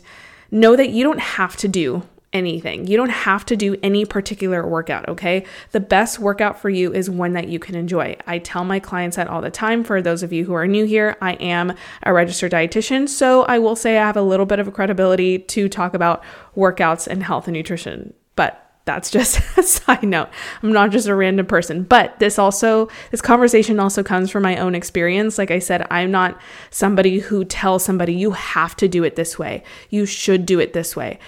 know 0.53 0.77
that 0.77 0.91
you 0.91 1.03
don't 1.03 1.19
have 1.19 1.57
to 1.57 1.67
do 1.67 2.05
anything. 2.33 2.87
You 2.87 2.97
don't 2.97 3.11
have 3.11 3.47
to 3.47 3.57
do 3.57 3.77
any 3.83 4.05
particular 4.05 4.67
workout, 4.67 5.09
okay? 5.09 5.45
The 5.73 5.81
best 5.81 6.19
workout 6.19 6.61
for 6.61 6.69
you 6.69 6.93
is 6.93 7.09
one 7.09 7.33
that 7.33 7.49
you 7.49 7.59
can 7.59 7.75
enjoy. 7.75 8.17
I 8.27 8.39
tell 8.39 8.65
my 8.65 8.81
clients 8.81 9.17
that 9.17 9.29
all 9.29 9.41
the 9.41 9.51
time. 9.51 9.83
For 9.83 10.03
those 10.03 10.23
of 10.23 10.33
you 10.33 10.45
who 10.45 10.53
are 10.55 10.67
new 10.67 10.85
here, 10.85 11.17
I 11.23 11.35
am 11.35 11.75
a 12.03 12.13
registered 12.13 12.53
dietitian, 12.53 13.09
so 13.09 13.43
I 13.45 13.59
will 13.59 13.77
say 13.77 13.97
I 13.97 14.07
have 14.07 14.17
a 14.17 14.23
little 14.23 14.47
bit 14.47 14.59
of 14.59 14.69
a 14.69 14.73
credibility 14.73 15.39
to 15.39 15.69
talk 15.69 15.95
about 15.95 16.23
workouts 16.57 17.07
and 17.07 17.23
health 17.23 17.47
and 17.47 17.57
nutrition. 17.57 18.13
But 18.37 18.65
that's 18.85 19.11
just 19.19 19.41
a 19.57 19.63
side 19.63 20.03
note. 20.03 20.29
I'm 20.63 20.73
not 20.73 20.91
just 20.91 21.09
a 21.09 21.15
random 21.15 21.47
person, 21.47 21.83
but 21.83 22.19
this 22.19 22.39
also, 22.39 22.89
this 23.11 23.23
conversation 23.23 23.81
also 23.81 24.03
comes 24.03 24.31
from 24.31 24.43
my 24.43 24.57
own 24.59 24.75
experience. 24.75 25.39
Like 25.39 25.51
I 25.51 25.61
said, 25.61 25.87
I'm 25.91 26.11
not 26.11 26.39
somebody 26.71 27.21
who 27.21 27.45
tells 27.45 27.85
somebody 27.85 28.13
you 28.13 28.33
have 28.33 28.77
to 28.77 28.89
do 28.89 29.03
it 29.05 29.17
this 29.17 29.39
way. 29.39 29.63
You 29.89 30.05
should 30.05 30.45
do 30.45 30.61
it 30.61 30.75
this 30.75 30.95
way 30.95 31.19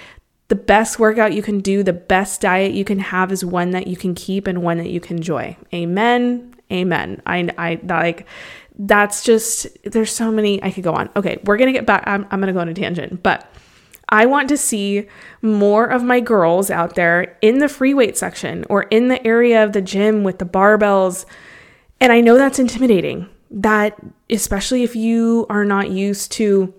the 0.50 0.56
best 0.56 0.98
workout 0.98 1.32
you 1.32 1.42
can 1.42 1.60
do, 1.60 1.84
the 1.84 1.92
best 1.92 2.40
diet 2.40 2.72
you 2.72 2.84
can 2.84 2.98
have 2.98 3.30
is 3.30 3.44
one 3.44 3.70
that 3.70 3.86
you 3.86 3.96
can 3.96 4.16
keep 4.16 4.48
and 4.48 4.64
one 4.64 4.78
that 4.78 4.90
you 4.90 4.98
can 4.98 5.18
enjoy. 5.18 5.56
Amen. 5.72 6.52
Amen. 6.72 7.22
I, 7.24 7.48
I 7.56 7.80
like 7.84 8.26
that's 8.76 9.22
just 9.22 9.68
there's 9.84 10.12
so 10.12 10.32
many 10.32 10.60
I 10.60 10.72
could 10.72 10.82
go 10.82 10.92
on. 10.92 11.08
Okay, 11.14 11.38
we're 11.44 11.56
gonna 11.56 11.72
get 11.72 11.86
back. 11.86 12.02
I'm, 12.04 12.26
I'm 12.32 12.40
gonna 12.40 12.52
go 12.52 12.58
on 12.58 12.68
a 12.68 12.74
tangent, 12.74 13.22
but 13.22 13.48
I 14.08 14.26
want 14.26 14.48
to 14.48 14.56
see 14.56 15.06
more 15.40 15.86
of 15.86 16.02
my 16.02 16.18
girls 16.18 16.68
out 16.68 16.96
there 16.96 17.38
in 17.42 17.60
the 17.60 17.68
free 17.68 17.94
weight 17.94 18.18
section 18.18 18.66
or 18.68 18.82
in 18.84 19.06
the 19.06 19.24
area 19.24 19.62
of 19.62 19.72
the 19.72 19.80
gym 19.80 20.24
with 20.24 20.40
the 20.40 20.44
barbells. 20.44 21.26
And 22.00 22.10
I 22.10 22.20
know 22.20 22.36
that's 22.36 22.58
intimidating. 22.58 23.28
That 23.52 23.96
especially 24.28 24.82
if 24.82 24.96
you 24.96 25.46
are 25.48 25.64
not 25.64 25.90
used 25.90 26.32
to 26.32 26.74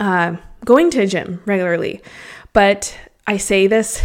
uh, 0.00 0.36
going 0.64 0.90
to 0.90 1.02
a 1.02 1.06
gym 1.06 1.42
regularly. 1.46 2.02
But 2.52 2.96
I 3.26 3.36
say 3.36 3.66
this 3.66 4.02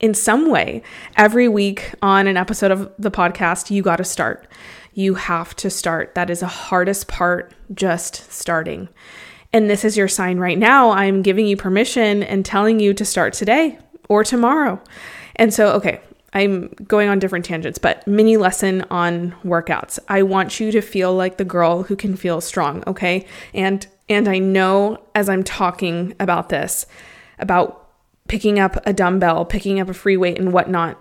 in 0.00 0.14
some 0.14 0.50
way 0.50 0.82
every 1.16 1.48
week 1.48 1.92
on 2.02 2.26
an 2.26 2.36
episode 2.36 2.70
of 2.70 2.92
the 2.98 3.10
podcast. 3.10 3.70
You 3.70 3.82
got 3.82 3.96
to 3.96 4.04
start. 4.04 4.46
You 4.94 5.14
have 5.14 5.54
to 5.56 5.70
start. 5.70 6.14
That 6.14 6.30
is 6.30 6.40
the 6.40 6.46
hardest 6.46 7.08
part, 7.08 7.54
just 7.74 8.30
starting. 8.30 8.88
And 9.52 9.68
this 9.68 9.84
is 9.84 9.96
your 9.96 10.08
sign 10.08 10.38
right 10.38 10.58
now. 10.58 10.90
I'm 10.90 11.22
giving 11.22 11.46
you 11.46 11.56
permission 11.56 12.22
and 12.22 12.44
telling 12.44 12.80
you 12.80 12.94
to 12.94 13.04
start 13.04 13.34
today 13.34 13.78
or 14.08 14.24
tomorrow. 14.24 14.82
And 15.36 15.52
so, 15.52 15.72
okay, 15.72 16.00
I'm 16.32 16.68
going 16.86 17.08
on 17.08 17.18
different 17.18 17.44
tangents, 17.44 17.78
but 17.78 18.06
mini 18.06 18.38
lesson 18.38 18.84
on 18.90 19.32
workouts. 19.44 19.98
I 20.08 20.22
want 20.22 20.58
you 20.58 20.72
to 20.72 20.80
feel 20.80 21.14
like 21.14 21.36
the 21.36 21.44
girl 21.44 21.82
who 21.82 21.96
can 21.96 22.16
feel 22.16 22.40
strong, 22.40 22.82
okay? 22.86 23.26
And 23.52 23.86
and 24.08 24.28
I 24.28 24.38
know 24.38 25.02
as 25.14 25.28
I'm 25.28 25.44
talking 25.44 26.14
about 26.18 26.48
this, 26.48 26.86
about 27.38 27.81
picking 28.32 28.58
up 28.58 28.78
a 28.86 28.94
dumbbell, 28.94 29.44
picking 29.44 29.78
up 29.78 29.90
a 29.90 29.92
free 29.92 30.16
weight, 30.16 30.38
and 30.38 30.54
whatnot, 30.54 30.98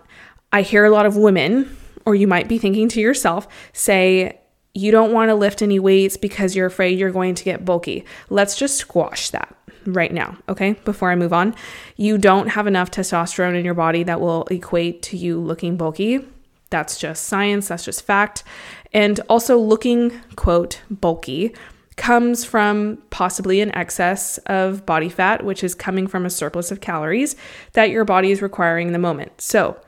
I 0.51 0.63
hear 0.63 0.83
a 0.83 0.89
lot 0.89 1.05
of 1.05 1.15
women, 1.15 1.77
or 2.05 2.13
you 2.13 2.27
might 2.27 2.50
be 2.50 2.57
thinking 2.57 2.89
to 2.89 3.00
yourself, 3.00 3.47
say, 3.71 4.38
you 4.73 4.91
don't 4.91 5.13
want 5.13 5.29
to 5.29 5.35
lift 5.35 5.61
any 5.61 5.79
weights 5.79 6.17
because 6.17 6.57
you're 6.57 6.65
afraid 6.65 7.00
you're 7.00 7.09
going 7.09 7.35
to 7.35 7.45
get 7.45 7.63
bulky. 7.63 8.03
Let's 8.29 8.57
just 8.57 8.75
squash 8.75 9.29
that 9.29 9.55
right 9.85 10.13
now, 10.13 10.39
okay? 10.50 10.73
Before 10.83 11.09
I 11.09 11.15
move 11.15 11.31
on, 11.31 11.55
you 11.95 12.17
don't 12.17 12.50
have 12.50 12.67
enough 12.67 12.91
testosterone 12.91 13.57
in 13.57 13.63
your 13.63 13.75
body 13.75 14.03
that 14.03 14.19
will 14.19 14.43
equate 14.51 15.01
to 15.03 15.15
you 15.15 15.39
looking 15.39 15.77
bulky. 15.77 16.27
That's 16.69 17.00
just 17.00 17.27
science, 17.27 17.69
that's 17.69 17.85
just 17.85 18.03
fact. 18.03 18.43
And 18.91 19.21
also, 19.29 19.57
looking, 19.57 20.19
quote, 20.35 20.81
bulky 20.89 21.55
comes 22.01 22.43
from 22.43 22.98
possibly 23.12 23.62
an 23.62 23.74
excess 23.75 24.39
of 24.48 24.84
body 24.88 25.08
fat, 25.08 25.46
which 25.46 25.63
is 25.63 25.75
coming 25.75 26.08
from 26.08 26.25
a 26.25 26.31
surplus 26.31 26.72
of 26.72 26.81
calories 26.81 27.36
that 27.74 27.91
your 27.91 28.03
body 28.03 28.31
is 28.31 28.41
requiring 28.41 28.88
in 28.88 28.93
the 28.93 28.98
moment. 28.98 29.39
So 29.39 29.79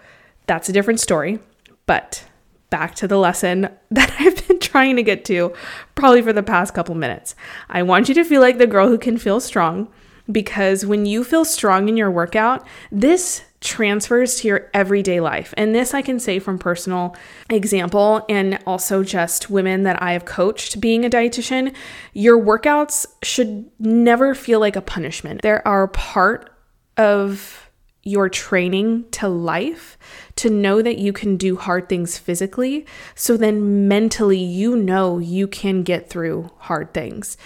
that's 0.45 0.69
a 0.69 0.71
different 0.71 0.99
story. 0.99 1.39
But 1.87 2.23
back 2.69 2.93
to 2.95 3.07
the 3.07 3.17
lesson 3.17 3.67
that 3.89 4.15
I've 4.19 4.47
been 4.47 4.59
trying 4.59 4.95
to 4.97 5.03
get 5.03 5.25
to 5.25 5.55
probably 5.95 6.21
for 6.21 6.31
the 6.31 6.43
past 6.43 6.75
couple 6.75 6.93
minutes. 6.93 7.33
I 7.67 7.81
want 7.81 8.07
you 8.09 8.13
to 8.13 8.23
feel 8.23 8.41
like 8.41 8.59
the 8.59 8.67
girl 8.67 8.89
who 8.89 8.99
can 8.99 9.17
feel 9.17 9.39
strong 9.39 9.87
because 10.31 10.85
when 10.85 11.07
you 11.07 11.23
feel 11.23 11.45
strong 11.45 11.89
in 11.89 11.97
your 11.97 12.11
workout, 12.11 12.63
this 12.91 13.41
transfers 13.63 14.35
to 14.35 14.47
your 14.47 14.69
everyday 14.73 15.19
life. 15.19 15.53
And 15.57 15.73
this 15.73 15.93
I 15.93 16.01
can 16.01 16.19
say 16.19 16.39
from 16.39 16.59
personal 16.59 17.15
example 17.49 18.25
and 18.29 18.59
also 18.67 19.03
just 19.03 19.49
women 19.49 19.83
that 19.83 20.01
I 20.01 20.13
have 20.13 20.25
coached 20.25 20.79
being 20.79 21.05
a 21.05 21.09
dietitian. 21.09 21.73
Your 22.13 22.39
workouts 22.39 23.05
should 23.23 23.71
never 23.79 24.35
feel 24.35 24.59
like 24.59 24.75
a 24.75 24.81
punishment. 24.81 25.41
There 25.41 25.65
are 25.67 25.87
part 25.87 26.51
of 26.97 27.69
your 28.03 28.27
training 28.27 29.09
to 29.11 29.29
life 29.29 29.97
to 30.35 30.49
know 30.49 30.81
that 30.81 30.97
you 30.97 31.13
can 31.13 31.37
do 31.37 31.55
hard 31.55 31.87
things 31.87 32.17
physically. 32.17 32.85
So 33.15 33.37
then 33.37 33.87
mentally, 33.87 34.37
you 34.37 34.75
know 34.75 35.19
you 35.19 35.47
can 35.47 35.83
get 35.83 36.09
through 36.09 36.51
hard 36.57 36.93
things. 36.93 37.37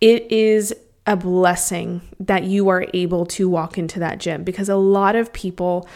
It 0.00 0.30
is 0.32 0.74
a 1.06 1.16
blessing 1.16 2.00
that 2.18 2.44
you 2.44 2.68
are 2.68 2.86
able 2.92 3.26
to 3.26 3.48
walk 3.48 3.78
into 3.78 4.00
that 4.00 4.18
gym 4.18 4.42
because 4.42 4.68
a 4.68 4.76
lot 4.76 5.14
of 5.14 5.32
people 5.32 5.88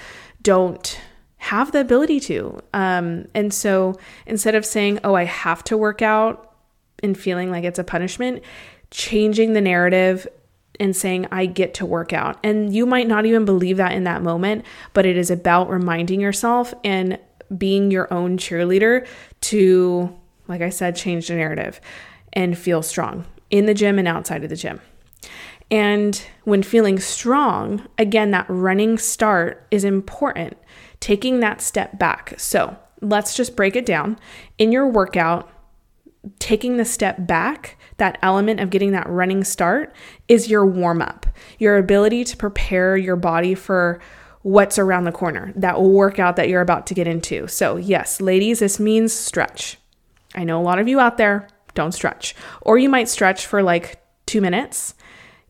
don't 0.43 1.00
have 1.38 1.73
the 1.73 1.81
ability 1.81 2.21
to. 2.21 2.61
Um, 2.73 3.26
and 3.35 3.52
so 3.52 3.99
instead 4.26 4.55
of 4.55 4.64
saying, 4.64 5.00
oh, 5.02 5.14
I 5.14 5.25
have 5.25 5.64
to 5.64 5.76
work 5.76 6.02
out 6.02 6.55
and 7.02 7.19
feeling 7.19 7.50
like 7.50 7.64
it's 7.64 7.79
a 7.79 7.85
punishment, 7.85 8.43
changing 8.90 9.55
the 9.55 9.61
narrative 9.61 10.29
and 10.79 10.95
saying, 10.95 11.26
I 11.31 11.47
get 11.47 11.75
to 11.75 11.87
work 11.87 12.12
out. 12.12 12.38
And 12.45 12.75
you 12.75 12.87
might 12.87 13.09
not 13.09 13.26
even 13.26 13.45
believe 13.45 13.79
that 13.79 13.93
in 13.93 14.05
that 14.05 14.23
moment, 14.23 14.64
but 14.93 15.07
it 15.07 15.17
is 15.17 15.31
about 15.31 15.69
reminding 15.71 16.21
yourself 16.21 16.73
and 16.85 17.19
being 17.57 17.90
your 17.90 18.12
own 18.12 18.38
cheerleader 18.38 19.07
to, 19.43 20.17
like 20.47 20.61
I 20.61 20.71
said, 20.71 20.95
change 20.95 21.29
the 21.29 21.35
narrative 21.35 21.81
and 22.33 22.57
feel 22.57 22.83
strong 22.83 23.25
in 23.50 23.67
the 23.67 23.75
gym 23.75 23.99
and 23.99 24.07
outside 24.07 24.45
of 24.45 24.50
the 24.50 24.57
gym. 24.57 24.81
And 25.71 26.21
when 26.45 26.62
feeling 26.62 26.99
strong, 26.99 27.87
again, 27.97 28.33
that 28.33 28.47
running 28.49 28.99
start 28.99 29.67
is 29.71 29.85
important, 29.85 30.57
taking 30.99 31.41
that 31.41 31.61
step 31.61 31.99
back. 31.99 32.35
So 32.39 32.77
let's 33.00 33.35
just 33.37 33.55
break 33.57 33.77
it 33.77 33.87
down. 33.87 34.19
In 34.59 34.73
your 34.73 34.89
workout, 34.89 35.49
taking 36.39 36.77
the 36.77 36.85
step 36.85 37.27
back, 37.27 37.79
that 37.99 38.19
element 38.23 38.61
of 38.61 38.71
getting 38.71 38.93
that 38.93 39.09
running 39.09 39.45
start 39.45 39.95
is 40.27 40.50
your 40.50 40.67
warm 40.67 41.00
up, 41.03 41.27
your 41.59 41.79
ability 41.79 42.25
to 42.25 42.37
prepare 42.37 42.97
your 42.97 43.17
body 43.17 43.55
for 43.55 44.00
what's 44.43 44.79
around 44.79 45.05
the 45.05 45.12
corner, 45.12 45.53
that 45.55 45.81
workout 45.81 46.37
that 46.37 46.49
you're 46.49 46.62
about 46.62 46.87
to 46.87 46.95
get 46.95 47.07
into. 47.07 47.47
So, 47.47 47.77
yes, 47.77 48.21
ladies, 48.21 48.59
this 48.59 48.81
means 48.81 49.12
stretch. 49.12 49.79
I 50.35 50.45
know 50.45 50.61
a 50.61 50.65
lot 50.65 50.79
of 50.79 50.89
you 50.89 50.99
out 50.99 51.17
there 51.17 51.47
don't 51.75 51.93
stretch, 51.93 52.35
or 52.62 52.79
you 52.79 52.89
might 52.89 53.09
stretch 53.09 53.47
for 53.47 53.62
like 53.62 54.03
two 54.27 54.41
minutes 54.41 54.95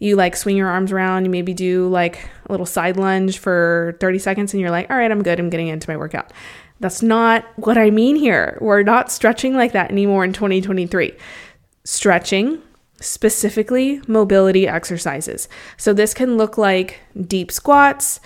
you 0.00 0.16
like 0.16 0.34
swing 0.34 0.56
your 0.56 0.68
arms 0.68 0.90
around, 0.90 1.26
you 1.26 1.30
maybe 1.30 1.54
do 1.54 1.88
like 1.88 2.28
a 2.46 2.52
little 2.52 2.66
side 2.66 2.96
lunge 2.96 3.38
for 3.38 3.96
30 4.00 4.18
seconds, 4.18 4.52
and 4.52 4.60
you're 4.60 4.70
like, 4.70 4.90
all 4.90 4.96
right, 4.96 5.10
I'm 5.10 5.22
good, 5.22 5.38
I'm 5.38 5.50
getting 5.50 5.68
into 5.68 5.88
my 5.88 5.96
workout. 5.96 6.32
That's 6.80 7.02
not 7.02 7.44
what 7.56 7.76
I 7.76 7.90
mean 7.90 8.16
here. 8.16 8.58
We're 8.60 8.82
not 8.82 9.12
stretching 9.12 9.54
like 9.54 9.72
that 9.72 9.90
anymore 9.90 10.24
in 10.24 10.32
2023. 10.32 11.12
Stretching, 11.84 12.62
specifically 13.00 14.00
mobility 14.08 14.66
exercises. 14.66 15.48
So 15.76 15.92
this 15.92 16.14
can 16.14 16.38
look 16.38 16.56
like 16.56 17.00
deep 17.26 17.52
squats 17.52 18.20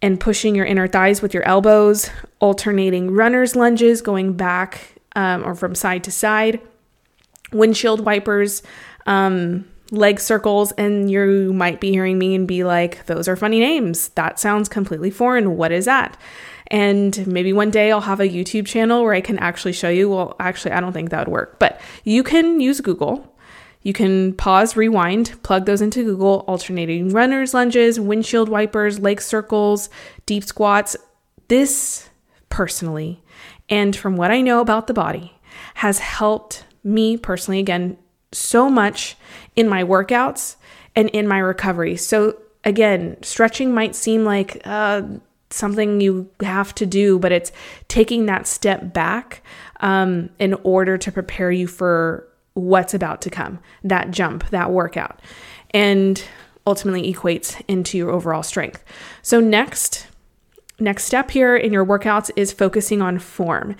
and 0.00 0.20
pushing 0.20 0.54
your 0.54 0.66
inner 0.66 0.86
thighs 0.86 1.20
with 1.20 1.34
your 1.34 1.42
elbows, 1.42 2.08
alternating 2.38 3.10
runner's 3.10 3.56
lunges, 3.56 4.00
going 4.00 4.34
back 4.34 4.94
um, 5.16 5.44
or 5.44 5.56
from 5.56 5.74
side 5.74 6.04
to 6.04 6.12
side, 6.12 6.60
windshield 7.52 8.04
wipers. 8.04 8.62
Um, 9.06 9.64
leg 9.90 10.20
circles 10.20 10.72
and 10.72 11.10
you 11.10 11.52
might 11.52 11.80
be 11.80 11.90
hearing 11.90 12.18
me 12.18 12.34
and 12.34 12.46
be 12.46 12.64
like 12.64 13.06
those 13.06 13.28
are 13.28 13.36
funny 13.36 13.60
names. 13.60 14.08
That 14.10 14.38
sounds 14.38 14.68
completely 14.68 15.10
foreign. 15.10 15.56
What 15.56 15.72
is 15.72 15.86
that? 15.86 16.16
And 16.70 17.26
maybe 17.26 17.52
one 17.52 17.70
day 17.70 17.90
I'll 17.90 18.02
have 18.02 18.20
a 18.20 18.28
YouTube 18.28 18.66
channel 18.66 19.02
where 19.02 19.14
I 19.14 19.22
can 19.22 19.38
actually 19.38 19.72
show 19.72 19.88
you. 19.88 20.10
Well 20.10 20.36
actually 20.38 20.72
I 20.72 20.80
don't 20.80 20.92
think 20.92 21.10
that 21.10 21.26
would 21.26 21.32
work 21.32 21.58
but 21.58 21.80
you 22.04 22.22
can 22.22 22.60
use 22.60 22.80
Google. 22.80 23.34
You 23.82 23.92
can 23.92 24.34
pause 24.34 24.76
rewind 24.76 25.42
plug 25.42 25.64
those 25.64 25.80
into 25.80 26.04
Google 26.04 26.44
alternating 26.46 27.10
runners 27.10 27.54
lunges 27.54 27.98
windshield 27.98 28.48
wipers 28.48 28.98
leg 28.98 29.22
circles 29.22 29.88
deep 30.26 30.44
squats. 30.44 30.96
This 31.48 32.10
personally 32.50 33.22
and 33.70 33.96
from 33.96 34.16
what 34.16 34.30
I 34.30 34.42
know 34.42 34.60
about 34.60 34.86
the 34.86 34.94
body 34.94 35.32
has 35.74 35.98
helped 35.98 36.64
me 36.84 37.16
personally 37.16 37.58
again 37.58 37.96
so 38.32 38.68
much 38.68 39.16
in 39.58 39.68
my 39.68 39.82
workouts 39.82 40.54
and 40.94 41.08
in 41.08 41.26
my 41.26 41.38
recovery. 41.38 41.96
So 41.96 42.36
again, 42.62 43.16
stretching 43.22 43.74
might 43.74 43.96
seem 43.96 44.24
like 44.24 44.62
uh, 44.64 45.02
something 45.50 46.00
you 46.00 46.30
have 46.40 46.72
to 46.76 46.86
do, 46.86 47.18
but 47.18 47.32
it's 47.32 47.50
taking 47.88 48.26
that 48.26 48.46
step 48.46 48.92
back 48.92 49.42
um, 49.80 50.30
in 50.38 50.54
order 50.62 50.96
to 50.96 51.10
prepare 51.10 51.50
you 51.50 51.66
for 51.66 52.28
what's 52.54 52.94
about 52.94 53.20
to 53.22 53.30
come 53.30 53.58
that 53.82 54.12
jump, 54.12 54.48
that 54.50 54.70
workout, 54.70 55.20
and 55.72 56.22
ultimately 56.64 57.12
equates 57.12 57.60
into 57.66 57.98
your 57.98 58.10
overall 58.10 58.44
strength. 58.44 58.84
So, 59.22 59.40
next, 59.40 60.06
next 60.78 61.04
step 61.04 61.32
here 61.32 61.56
in 61.56 61.72
your 61.72 61.84
workouts 61.84 62.30
is 62.36 62.52
focusing 62.52 63.02
on 63.02 63.18
form. 63.18 63.74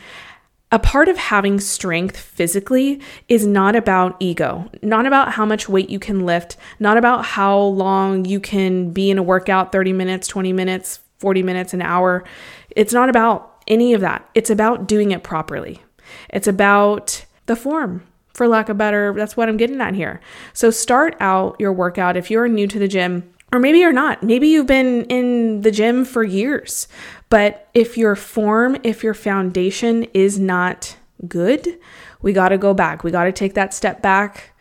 A 0.70 0.78
part 0.78 1.08
of 1.08 1.16
having 1.16 1.60
strength 1.60 2.18
physically 2.18 3.00
is 3.26 3.46
not 3.46 3.74
about 3.74 4.16
ego, 4.20 4.70
not 4.82 5.06
about 5.06 5.32
how 5.32 5.46
much 5.46 5.66
weight 5.66 5.88
you 5.88 5.98
can 5.98 6.26
lift, 6.26 6.58
not 6.78 6.98
about 6.98 7.24
how 7.24 7.58
long 7.58 8.26
you 8.26 8.38
can 8.38 8.90
be 8.90 9.10
in 9.10 9.16
a 9.16 9.22
workout 9.22 9.72
30 9.72 9.94
minutes, 9.94 10.28
20 10.28 10.52
minutes, 10.52 11.00
40 11.20 11.42
minutes, 11.42 11.72
an 11.72 11.80
hour. 11.80 12.22
It's 12.68 12.92
not 12.92 13.08
about 13.08 13.62
any 13.66 13.94
of 13.94 14.02
that. 14.02 14.28
It's 14.34 14.50
about 14.50 14.86
doing 14.86 15.10
it 15.10 15.22
properly. 15.22 15.82
It's 16.28 16.46
about 16.46 17.24
the 17.46 17.56
form, 17.56 18.02
for 18.34 18.46
lack 18.46 18.68
of 18.68 18.76
better. 18.76 19.14
That's 19.16 19.38
what 19.38 19.48
I'm 19.48 19.56
getting 19.56 19.80
at 19.80 19.94
here. 19.94 20.20
So 20.52 20.70
start 20.70 21.16
out 21.18 21.56
your 21.58 21.72
workout 21.72 22.18
if 22.18 22.30
you're 22.30 22.46
new 22.46 22.66
to 22.66 22.78
the 22.78 22.88
gym. 22.88 23.32
Or 23.50 23.58
maybe 23.58 23.78
you're 23.78 23.92
not. 23.94 24.22
Maybe 24.22 24.48
you've 24.48 24.66
been 24.66 25.06
in 25.06 25.62
the 25.62 25.70
gym 25.70 26.04
for 26.04 26.22
years. 26.22 26.86
But 27.30 27.68
if 27.74 27.98
your 27.98 28.16
form, 28.16 28.78
if 28.82 29.04
your 29.04 29.14
foundation 29.14 30.04
is 30.14 30.38
not 30.38 30.96
good, 31.26 31.78
we 32.22 32.32
got 32.32 32.48
to 32.50 32.58
go 32.58 32.72
back. 32.74 33.04
We 33.04 33.10
got 33.10 33.24
to 33.24 33.32
take 33.32 33.54
that 33.54 33.74
step 33.74 34.00
back. 34.00 34.52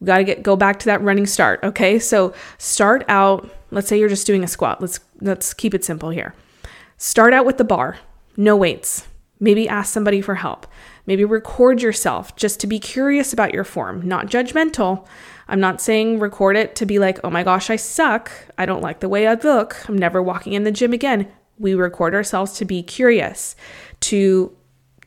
We 0.00 0.06
got 0.06 0.18
to 0.18 0.24
get 0.24 0.42
go 0.42 0.56
back 0.56 0.78
to 0.80 0.86
that 0.86 1.02
running 1.02 1.26
start, 1.26 1.60
okay? 1.62 1.98
So 1.98 2.34
start 2.58 3.04
out, 3.08 3.50
let's 3.70 3.88
say 3.88 3.98
you're 3.98 4.08
just 4.08 4.26
doing 4.26 4.44
a 4.44 4.48
squat. 4.48 4.80
Let's 4.80 5.00
let's 5.20 5.54
keep 5.54 5.74
it 5.74 5.84
simple 5.84 6.10
here. 6.10 6.34
Start 6.96 7.32
out 7.32 7.46
with 7.46 7.58
the 7.58 7.64
bar. 7.64 7.98
No 8.36 8.56
weights. 8.56 9.06
Maybe 9.40 9.68
ask 9.68 9.92
somebody 9.92 10.20
for 10.20 10.36
help. 10.36 10.68
Maybe 11.04 11.24
record 11.24 11.82
yourself 11.82 12.36
just 12.36 12.60
to 12.60 12.68
be 12.68 12.78
curious 12.78 13.32
about 13.32 13.52
your 13.52 13.64
form, 13.64 14.06
not 14.06 14.28
judgmental. 14.28 15.04
I'm 15.48 15.58
not 15.58 15.80
saying 15.80 16.20
record 16.20 16.56
it 16.56 16.76
to 16.76 16.86
be 16.86 17.00
like, 17.00 17.18
oh 17.24 17.30
my 17.30 17.42
gosh, 17.42 17.68
I 17.68 17.74
suck. 17.74 18.30
I 18.56 18.66
don't 18.66 18.82
like 18.82 19.00
the 19.00 19.08
way 19.08 19.26
I 19.26 19.34
look. 19.34 19.76
I'm 19.88 19.98
never 19.98 20.22
walking 20.22 20.52
in 20.52 20.62
the 20.62 20.70
gym 20.70 20.92
again 20.92 21.26
we 21.62 21.74
record 21.74 22.14
ourselves 22.14 22.52
to 22.54 22.66
be 22.66 22.82
curious, 22.82 23.56
to 24.00 24.54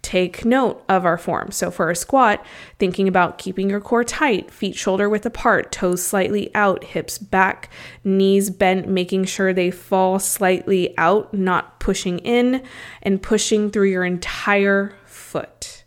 take 0.01 0.45
note 0.45 0.83
of 0.87 1.03
our 1.03 1.17
form. 1.17 1.49
So 1.51 1.71
for 1.71 1.89
a 1.89 1.95
squat, 1.95 2.45
thinking 2.77 3.07
about 3.07 3.39
keeping 3.39 3.71
your 3.71 3.81
core 3.81 4.03
tight, 4.03 4.51
feet 4.51 4.75
shoulder 4.75 5.09
width 5.09 5.25
apart, 5.25 5.71
toes 5.71 6.03
slightly 6.03 6.53
out, 6.53 6.83
hips 6.83 7.17
back, 7.17 7.71
knees 8.03 8.51
bent, 8.51 8.87
making 8.87 9.25
sure 9.25 9.51
they 9.51 9.71
fall 9.71 10.19
slightly 10.19 10.95
out, 10.97 11.33
not 11.33 11.79
pushing 11.79 12.19
in, 12.19 12.63
and 13.01 13.21
pushing 13.23 13.71
through 13.71 13.89
your 13.89 14.05
entire 14.05 14.95
foot. 15.05 15.83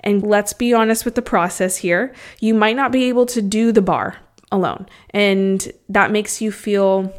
And 0.00 0.24
let's 0.24 0.52
be 0.52 0.74
honest 0.74 1.04
with 1.04 1.14
the 1.14 1.22
process 1.22 1.76
here. 1.76 2.12
You 2.40 2.54
might 2.54 2.74
not 2.74 2.90
be 2.90 3.04
able 3.04 3.26
to 3.26 3.40
do 3.40 3.70
the 3.70 3.80
bar 3.80 4.16
alone, 4.50 4.86
and 5.10 5.70
that 5.88 6.10
makes 6.10 6.42
you 6.42 6.50
feel 6.50 7.14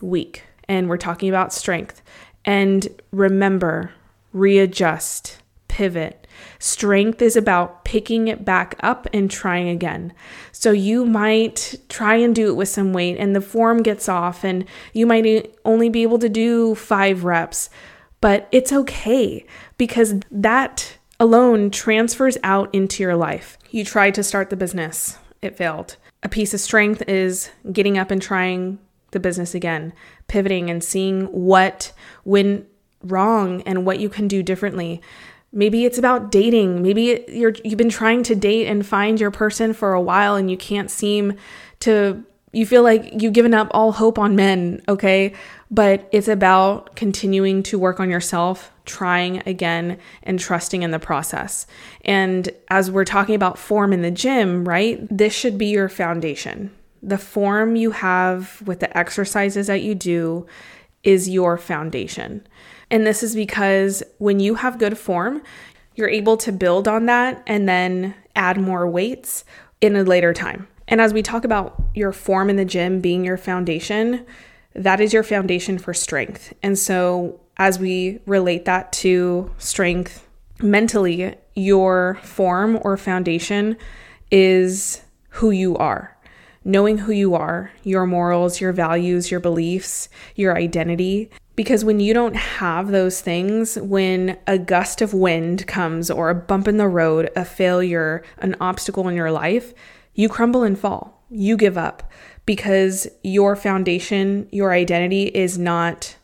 weak. 0.00 0.44
And 0.68 0.88
we're 0.88 0.98
talking 0.98 1.28
about 1.28 1.52
strength. 1.52 2.00
And 2.44 2.88
remember, 3.10 3.92
readjust, 4.32 5.40
pivot. 5.68 6.26
Strength 6.58 7.22
is 7.22 7.36
about 7.36 7.84
picking 7.84 8.28
it 8.28 8.44
back 8.44 8.76
up 8.80 9.06
and 9.12 9.30
trying 9.30 9.68
again. 9.68 10.12
So 10.52 10.72
you 10.72 11.06
might 11.06 11.74
try 11.88 12.16
and 12.16 12.34
do 12.34 12.48
it 12.48 12.56
with 12.56 12.68
some 12.68 12.92
weight, 12.92 13.16
and 13.18 13.34
the 13.34 13.40
form 13.40 13.82
gets 13.82 14.08
off, 14.08 14.44
and 14.44 14.64
you 14.92 15.06
might 15.06 15.54
only 15.64 15.88
be 15.88 16.02
able 16.02 16.18
to 16.18 16.28
do 16.28 16.74
five 16.74 17.24
reps, 17.24 17.70
but 18.20 18.48
it's 18.52 18.72
okay 18.72 19.46
because 19.78 20.14
that 20.30 20.98
alone 21.18 21.70
transfers 21.70 22.36
out 22.42 22.74
into 22.74 23.02
your 23.02 23.16
life. 23.16 23.58
You 23.70 23.84
tried 23.84 24.14
to 24.14 24.22
start 24.22 24.50
the 24.50 24.56
business, 24.56 25.18
it 25.40 25.56
failed. 25.56 25.96
A 26.22 26.28
piece 26.28 26.52
of 26.52 26.60
strength 26.60 27.02
is 27.08 27.50
getting 27.72 27.96
up 27.96 28.10
and 28.10 28.20
trying 28.20 28.78
the 29.12 29.20
business 29.20 29.54
again, 29.54 29.92
pivoting 30.30 30.70
and 30.70 30.82
seeing 30.82 31.24
what 31.26 31.92
went 32.24 32.66
wrong 33.02 33.62
and 33.62 33.84
what 33.84 33.98
you 33.98 34.08
can 34.08 34.28
do 34.28 34.42
differently. 34.42 35.02
Maybe 35.52 35.84
it's 35.84 35.98
about 35.98 36.30
dating. 36.30 36.82
Maybe 36.82 37.24
you're 37.28 37.54
you've 37.64 37.76
been 37.76 37.90
trying 37.90 38.22
to 38.22 38.36
date 38.36 38.68
and 38.68 38.86
find 38.86 39.20
your 39.20 39.32
person 39.32 39.74
for 39.74 39.92
a 39.92 40.00
while 40.00 40.36
and 40.36 40.48
you 40.48 40.56
can't 40.56 40.90
seem 40.90 41.34
to 41.80 42.24
you 42.52 42.66
feel 42.66 42.82
like 42.82 43.20
you've 43.20 43.32
given 43.32 43.54
up 43.54 43.68
all 43.72 43.92
hope 43.92 44.18
on 44.18 44.34
men, 44.34 44.82
okay? 44.88 45.34
But 45.70 46.08
it's 46.12 46.26
about 46.26 46.96
continuing 46.96 47.62
to 47.64 47.78
work 47.78 48.00
on 48.00 48.10
yourself, 48.10 48.72
trying 48.84 49.40
again, 49.46 49.98
and 50.24 50.38
trusting 50.38 50.82
in 50.82 50.90
the 50.90 50.98
process. 50.98 51.66
And 52.04 52.48
as 52.68 52.90
we're 52.90 53.04
talking 53.04 53.36
about 53.36 53.56
form 53.56 53.92
in 53.92 54.02
the 54.02 54.10
gym, 54.10 54.68
right? 54.68 55.06
This 55.08 55.32
should 55.32 55.58
be 55.58 55.66
your 55.66 55.88
foundation 55.88 56.72
the 57.02 57.18
form 57.18 57.76
you 57.76 57.92
have 57.92 58.62
with 58.62 58.80
the 58.80 58.96
exercises 58.96 59.66
that 59.68 59.82
you 59.82 59.94
do 59.94 60.46
is 61.02 61.28
your 61.28 61.56
foundation. 61.56 62.46
And 62.90 63.06
this 63.06 63.22
is 63.22 63.34
because 63.34 64.02
when 64.18 64.40
you 64.40 64.56
have 64.56 64.78
good 64.78 64.98
form, 64.98 65.42
you're 65.94 66.08
able 66.08 66.36
to 66.38 66.52
build 66.52 66.88
on 66.88 67.06
that 67.06 67.42
and 67.46 67.68
then 67.68 68.14
add 68.36 68.60
more 68.60 68.88
weights 68.88 69.44
in 69.80 69.96
a 69.96 70.02
later 70.02 70.32
time. 70.32 70.68
And 70.88 71.00
as 71.00 71.14
we 71.14 71.22
talk 71.22 71.44
about 71.44 71.80
your 71.94 72.12
form 72.12 72.50
in 72.50 72.56
the 72.56 72.64
gym 72.64 73.00
being 73.00 73.24
your 73.24 73.36
foundation, 73.36 74.26
that 74.74 75.00
is 75.00 75.12
your 75.12 75.22
foundation 75.22 75.78
for 75.78 75.94
strength. 75.94 76.52
And 76.62 76.78
so 76.78 77.40
as 77.56 77.78
we 77.78 78.20
relate 78.26 78.64
that 78.64 78.92
to 78.92 79.50
strength 79.58 80.26
mentally, 80.60 81.34
your 81.54 82.18
form 82.22 82.78
or 82.82 82.96
foundation 82.96 83.76
is 84.30 85.02
who 85.30 85.50
you 85.50 85.76
are 85.76 86.16
knowing 86.64 86.98
who 86.98 87.12
you 87.12 87.34
are, 87.34 87.72
your 87.82 88.06
morals, 88.06 88.60
your 88.60 88.72
values, 88.72 89.30
your 89.30 89.40
beliefs, 89.40 90.08
your 90.34 90.56
identity. 90.56 91.30
Because 91.56 91.84
when 91.84 92.00
you 92.00 92.14
don't 92.14 92.36
have 92.36 92.90
those 92.90 93.20
things, 93.20 93.76
when 93.78 94.38
a 94.46 94.58
gust 94.58 95.02
of 95.02 95.12
wind 95.12 95.66
comes 95.66 96.10
or 96.10 96.30
a 96.30 96.34
bump 96.34 96.68
in 96.68 96.76
the 96.76 96.88
road, 96.88 97.30
a 97.36 97.44
failure, 97.44 98.22
an 98.38 98.56
obstacle 98.60 99.08
in 99.08 99.14
your 99.14 99.30
life, 99.30 99.74
you 100.14 100.28
crumble 100.28 100.62
and 100.62 100.78
fall. 100.78 101.24
You 101.30 101.56
give 101.56 101.78
up 101.78 102.10
because 102.46 103.06
your 103.22 103.56
foundation, 103.56 104.48
your 104.50 104.72
identity 104.72 105.24
is 105.24 105.58
not 105.58 106.16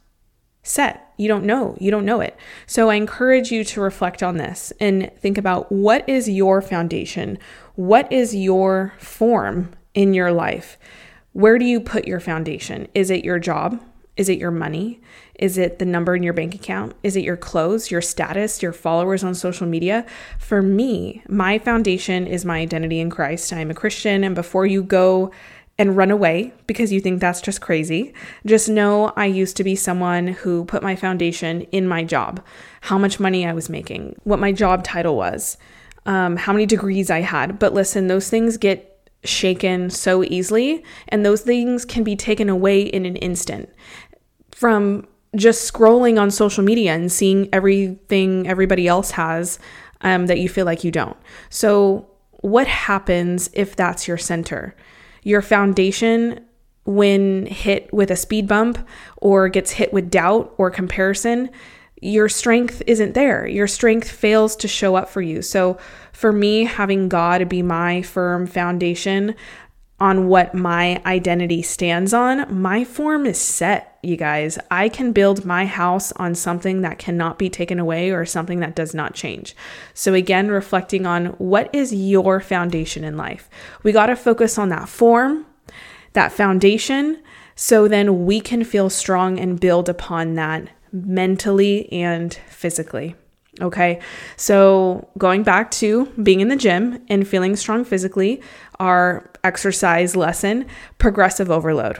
set. 0.62 1.12
You 1.16 1.28
don't 1.28 1.44
know. 1.44 1.76
You 1.80 1.90
don't 1.90 2.04
know 2.04 2.20
it. 2.20 2.36
So 2.66 2.90
I 2.90 2.96
encourage 2.96 3.50
you 3.50 3.64
to 3.64 3.80
reflect 3.80 4.22
on 4.22 4.36
this 4.36 4.72
and 4.80 5.10
think 5.18 5.38
about 5.38 5.70
what 5.70 6.06
is 6.08 6.28
your 6.28 6.60
foundation? 6.60 7.38
What 7.74 8.10
is 8.12 8.34
your 8.34 8.94
form 8.98 9.72
in 9.96 10.14
your 10.14 10.30
life, 10.30 10.78
where 11.32 11.58
do 11.58 11.64
you 11.64 11.80
put 11.80 12.06
your 12.06 12.20
foundation? 12.20 12.86
Is 12.94 13.10
it 13.10 13.24
your 13.24 13.40
job? 13.40 13.82
Is 14.16 14.28
it 14.28 14.38
your 14.38 14.50
money? 14.50 15.00
Is 15.38 15.58
it 15.58 15.78
the 15.78 15.84
number 15.84 16.14
in 16.14 16.22
your 16.22 16.32
bank 16.32 16.54
account? 16.54 16.94
Is 17.02 17.16
it 17.16 17.24
your 17.24 17.36
clothes, 17.36 17.90
your 17.90 18.00
status, 18.00 18.62
your 18.62 18.72
followers 18.72 19.24
on 19.24 19.34
social 19.34 19.66
media? 19.66 20.06
For 20.38 20.62
me, 20.62 21.22
my 21.28 21.58
foundation 21.58 22.26
is 22.26 22.44
my 22.44 22.58
identity 22.58 23.00
in 23.00 23.10
Christ. 23.10 23.52
I 23.52 23.60
am 23.60 23.70
a 23.70 23.74
Christian. 23.74 24.22
And 24.24 24.34
before 24.34 24.64
you 24.64 24.82
go 24.82 25.32
and 25.78 25.96
run 25.96 26.10
away 26.10 26.54
because 26.66 26.90
you 26.90 27.00
think 27.00 27.20
that's 27.20 27.42
just 27.42 27.60
crazy, 27.60 28.14
just 28.46 28.68
know 28.68 29.12
I 29.16 29.26
used 29.26 29.58
to 29.58 29.64
be 29.64 29.76
someone 29.76 30.28
who 30.28 30.64
put 30.64 30.82
my 30.82 30.96
foundation 30.96 31.62
in 31.72 31.86
my 31.86 32.02
job, 32.02 32.42
how 32.82 32.96
much 32.96 33.20
money 33.20 33.46
I 33.46 33.52
was 33.52 33.68
making, 33.68 34.16
what 34.24 34.38
my 34.38 34.52
job 34.52 34.84
title 34.84 35.16
was, 35.16 35.58
um, 36.06 36.36
how 36.36 36.54
many 36.54 36.64
degrees 36.64 37.10
I 37.10 37.20
had. 37.20 37.58
But 37.58 37.74
listen, 37.74 38.06
those 38.06 38.30
things 38.30 38.56
get 38.56 38.95
shaken 39.24 39.90
so 39.90 40.22
easily, 40.24 40.84
and 41.08 41.24
those 41.24 41.42
things 41.42 41.84
can 41.84 42.04
be 42.04 42.16
taken 42.16 42.48
away 42.48 42.82
in 42.82 43.06
an 43.06 43.16
instant 43.16 43.68
from 44.52 45.06
just 45.34 45.70
scrolling 45.70 46.20
on 46.20 46.30
social 46.30 46.64
media 46.64 46.94
and 46.94 47.12
seeing 47.12 47.48
everything 47.52 48.48
everybody 48.48 48.88
else 48.88 49.12
has 49.12 49.58
um, 50.00 50.26
that 50.26 50.38
you 50.38 50.48
feel 50.48 50.64
like 50.64 50.84
you 50.84 50.90
don't. 50.90 51.16
So, 51.50 52.08
what 52.40 52.66
happens 52.66 53.50
if 53.54 53.76
that's 53.76 54.06
your 54.06 54.18
center? 54.18 54.76
Your 55.22 55.42
foundation, 55.42 56.44
when 56.84 57.46
hit 57.46 57.92
with 57.92 58.10
a 58.10 58.16
speed 58.16 58.46
bump 58.46 58.78
or 59.16 59.48
gets 59.48 59.72
hit 59.72 59.92
with 59.92 60.10
doubt 60.10 60.54
or 60.56 60.70
comparison, 60.70 61.50
your 62.00 62.28
strength 62.28 62.82
isn't 62.86 63.14
there. 63.14 63.46
Your 63.46 63.66
strength 63.66 64.08
fails 64.08 64.54
to 64.56 64.68
show 64.68 64.94
up 64.94 65.08
for 65.08 65.22
you. 65.22 65.42
So, 65.42 65.78
for 66.16 66.32
me, 66.32 66.64
having 66.64 67.10
God 67.10 67.46
be 67.46 67.60
my 67.60 68.00
firm 68.00 68.46
foundation 68.46 69.34
on 70.00 70.28
what 70.28 70.54
my 70.54 71.02
identity 71.04 71.60
stands 71.60 72.14
on, 72.14 72.46
my 72.58 72.84
form 72.84 73.26
is 73.26 73.38
set, 73.38 73.98
you 74.02 74.16
guys. 74.16 74.58
I 74.70 74.88
can 74.88 75.12
build 75.12 75.44
my 75.44 75.66
house 75.66 76.12
on 76.12 76.34
something 76.34 76.80
that 76.80 76.98
cannot 76.98 77.38
be 77.38 77.50
taken 77.50 77.78
away 77.78 78.12
or 78.12 78.24
something 78.24 78.60
that 78.60 78.74
does 78.74 78.94
not 78.94 79.12
change. 79.12 79.54
So, 79.92 80.14
again, 80.14 80.48
reflecting 80.48 81.04
on 81.04 81.26
what 81.36 81.68
is 81.74 81.92
your 81.92 82.40
foundation 82.40 83.04
in 83.04 83.18
life. 83.18 83.50
We 83.82 83.92
got 83.92 84.06
to 84.06 84.16
focus 84.16 84.56
on 84.56 84.70
that 84.70 84.88
form, 84.88 85.44
that 86.14 86.32
foundation, 86.32 87.22
So 87.58 87.88
then 87.88 88.26
we 88.26 88.40
can 88.40 88.64
feel 88.64 88.90
strong 88.90 89.40
and 89.40 89.58
build 89.58 89.88
upon 89.88 90.34
that 90.34 90.68
mentally 90.92 91.90
and 91.90 92.34
physically. 92.48 93.16
Okay, 93.60 94.00
so 94.36 95.08
going 95.16 95.42
back 95.42 95.70
to 95.72 96.06
being 96.22 96.40
in 96.40 96.48
the 96.48 96.56
gym 96.56 97.02
and 97.08 97.26
feeling 97.26 97.56
strong 97.56 97.84
physically, 97.84 98.42
our 98.78 99.30
exercise 99.44 100.14
lesson 100.14 100.66
progressive 100.98 101.50
overload. 101.50 101.98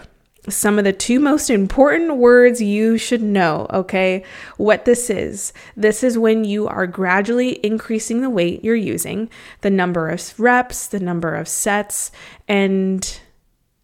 Some 0.49 0.79
of 0.79 0.85
the 0.85 0.93
two 0.93 1.19
most 1.19 1.51
important 1.51 2.19
words 2.19 2.63
you 2.63 2.99
should 2.99 3.23
know, 3.23 3.67
okay? 3.73 4.23
What 4.59 4.85
this 4.85 5.11
is. 5.11 5.53
This 5.77 6.05
is 6.05 6.19
when 6.19 6.45
you 6.45 6.69
are 6.69 6.87
gradually 6.87 7.65
increasing 7.65 8.21
the 8.21 8.31
weight 8.31 8.63
you're 8.63 8.77
using, 8.77 9.29
the 9.63 9.71
number 9.71 10.09
of 10.09 10.39
reps, 10.39 10.87
the 10.87 11.01
number 11.01 11.35
of 11.35 11.49
sets, 11.49 12.13
and 12.47 13.19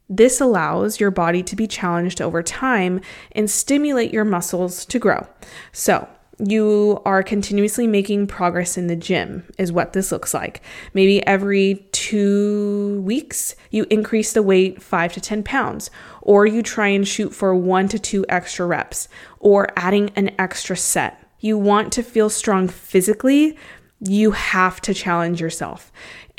this 0.09 0.41
allows 0.41 1.01
your 1.01 1.11
body 1.11 1.43
to 1.43 1.57
be 1.57 1.67
challenged 1.67 2.21
over 2.21 2.43
time 2.43 3.01
and 3.33 3.51
stimulate 3.51 4.13
your 4.13 4.27
muscles 4.27 4.85
to 4.87 4.99
grow. 4.99 5.27
So, 5.73 6.07
you 6.45 7.01
are 7.05 7.23
continuously 7.23 7.87
making 7.87 8.27
progress 8.27 8.77
in 8.77 8.89
the 8.89 8.97
gym, 8.97 9.45
is 9.59 9.73
what 9.73 9.93
this 9.93 10.11
looks 10.11 10.35
like. 10.35 10.61
Maybe 10.93 11.25
every 11.27 11.87
two 11.93 13.01
weeks, 13.03 13.55
you 13.71 13.87
increase 13.91 14.33
the 14.33 14.43
weight 14.43 14.83
five 14.83 15.13
to 15.13 15.21
10 15.21 15.45
pounds, 15.45 15.91
or 16.21 16.45
you 16.45 16.63
try 16.63 16.89
and 16.89 17.07
shoot 17.07 17.33
for 17.33 17.55
one 17.55 17.87
to 17.89 17.99
two 17.99 18.25
extra 18.29 18.67
reps, 18.67 19.09
or 19.39 19.69
adding 19.77 20.11
an 20.17 20.35
extra 20.39 20.77
set. 20.77 21.25
You 21.39 21.59
want 21.59 21.93
to 21.93 22.03
feel 22.03 22.29
strong 22.29 22.67
physically, 22.67 23.57
you 24.01 24.33
have 24.33 24.81
to 24.81 24.93
challenge 24.93 25.41
yourself. 25.41 25.93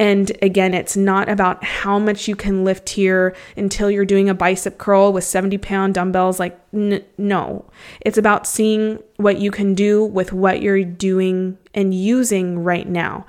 And 0.03 0.33
again, 0.41 0.73
it's 0.73 0.97
not 0.97 1.29
about 1.29 1.63
how 1.63 1.97
much 1.97 2.27
you 2.27 2.35
can 2.35 2.65
lift 2.65 2.89
here 2.89 3.33
until 3.55 3.89
you're 3.89 4.03
doing 4.03 4.27
a 4.27 4.33
bicep 4.33 4.77
curl 4.77 5.13
with 5.13 5.23
70 5.23 5.57
pound 5.59 5.93
dumbbells. 5.93 6.41
Like, 6.41 6.59
n- 6.73 7.05
no, 7.17 7.63
it's 8.01 8.17
about 8.17 8.45
seeing 8.45 9.01
what 9.15 9.37
you 9.37 9.49
can 9.49 9.73
do 9.73 10.03
with 10.03 10.33
what 10.33 10.61
you're 10.61 10.83
doing 10.83 11.57
and 11.73 11.93
using 11.93 12.65
right 12.65 12.85
now. 12.85 13.25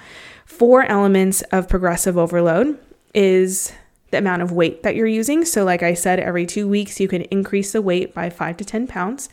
Four 0.47 0.83
elements 0.87 1.43
of 1.53 1.69
progressive 1.69 2.19
overload 2.19 2.77
is 3.15 3.73
the 4.11 4.19
amount 4.19 4.43
of 4.43 4.51
weight 4.51 4.83
that 4.83 4.97
you're 4.97 5.07
using. 5.07 5.45
So, 5.45 5.63
like 5.63 5.85
I 5.85 5.95
said, 5.95 6.19
every 6.19 6.45
two 6.45 6.67
weeks, 6.67 6.99
you 6.99 7.07
can 7.07 7.23
increase 7.23 7.71
the 7.71 7.83
weight 7.83 8.13
by 8.13 8.31
five 8.31 8.57
to 8.57 8.65
10 8.65 8.89
pounds. 8.89 9.29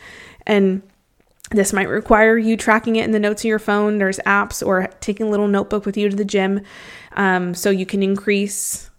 And 0.45 0.83
this 1.51 1.73
might 1.73 1.89
require 1.89 2.37
you 2.37 2.57
tracking 2.57 2.95
it 2.95 3.05
in 3.05 3.11
the 3.11 3.19
notes 3.19 3.41
of 3.41 3.49
your 3.49 3.59
phone. 3.59 3.97
There's 3.97 4.19
apps 4.19 4.65
or 4.65 4.87
taking 4.99 5.27
a 5.27 5.29
little 5.29 5.47
notebook 5.47 5.85
with 5.85 5.97
you 5.97 6.09
to 6.09 6.15
the 6.15 6.25
gym 6.25 6.61
um, 7.13 7.53
so 7.53 7.69
you 7.69 7.85
can 7.85 8.01
increase 8.01 8.89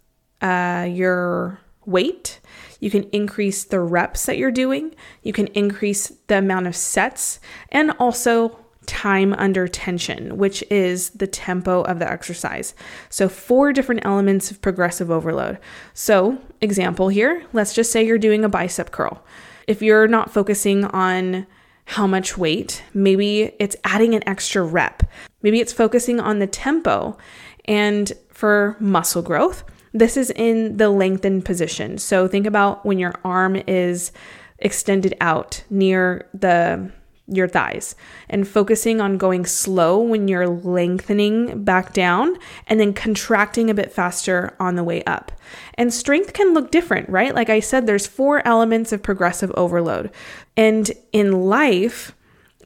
uh, 0.41 0.87
your 0.89 1.59
weight. 1.85 2.39
You 2.79 2.91
can 2.91 3.03
increase 3.11 3.63
the 3.63 3.79
reps 3.79 4.25
that 4.25 4.37
you're 4.37 4.51
doing. 4.51 4.93
You 5.23 5.33
can 5.33 5.47
increase 5.47 6.11
the 6.27 6.37
amount 6.37 6.67
of 6.67 6.75
sets 6.75 7.39
and 7.69 7.91
also 7.91 8.59
time 8.85 9.33
under 9.33 9.67
tension, 9.67 10.37
which 10.37 10.63
is 10.69 11.11
the 11.11 11.27
tempo 11.27 11.83
of 11.83 11.99
the 11.99 12.09
exercise. 12.09 12.75
So, 13.09 13.29
four 13.29 13.71
different 13.71 14.05
elements 14.05 14.51
of 14.51 14.61
progressive 14.61 15.09
overload. 15.09 15.59
So, 15.93 16.39
example 16.59 17.07
here, 17.07 17.45
let's 17.53 17.73
just 17.73 17.91
say 17.91 18.05
you're 18.05 18.17
doing 18.17 18.43
a 18.43 18.49
bicep 18.49 18.91
curl. 18.91 19.23
If 19.67 19.81
you're 19.81 20.07
not 20.07 20.33
focusing 20.33 20.83
on 20.85 21.47
how 21.85 22.07
much 22.07 22.37
weight. 22.37 22.83
Maybe 22.93 23.53
it's 23.59 23.75
adding 23.83 24.15
an 24.15 24.27
extra 24.27 24.63
rep. 24.63 25.03
Maybe 25.41 25.59
it's 25.59 25.73
focusing 25.73 26.19
on 26.19 26.39
the 26.39 26.47
tempo. 26.47 27.17
And 27.65 28.11
for 28.29 28.75
muscle 28.79 29.21
growth, 29.21 29.63
this 29.93 30.17
is 30.17 30.31
in 30.31 30.77
the 30.77 30.89
lengthened 30.89 31.45
position. 31.45 31.97
So 31.97 32.27
think 32.27 32.47
about 32.47 32.85
when 32.85 32.99
your 32.99 33.13
arm 33.23 33.61
is 33.67 34.11
extended 34.59 35.15
out 35.21 35.63
near 35.69 36.27
the 36.33 36.91
your 37.35 37.47
thighs 37.47 37.95
and 38.29 38.47
focusing 38.47 39.01
on 39.01 39.17
going 39.17 39.45
slow 39.45 39.99
when 39.99 40.27
you're 40.27 40.47
lengthening 40.47 41.63
back 41.63 41.93
down 41.93 42.37
and 42.67 42.79
then 42.79 42.93
contracting 42.93 43.69
a 43.69 43.73
bit 43.73 43.91
faster 43.91 44.55
on 44.59 44.75
the 44.75 44.83
way 44.83 45.03
up. 45.03 45.31
And 45.75 45.93
strength 45.93 46.33
can 46.33 46.53
look 46.53 46.71
different, 46.71 47.09
right? 47.09 47.33
Like 47.33 47.49
I 47.49 47.59
said, 47.59 47.85
there's 47.85 48.07
four 48.07 48.45
elements 48.47 48.91
of 48.91 49.03
progressive 49.03 49.51
overload. 49.55 50.11
And 50.55 50.91
in 51.11 51.43
life, 51.43 52.15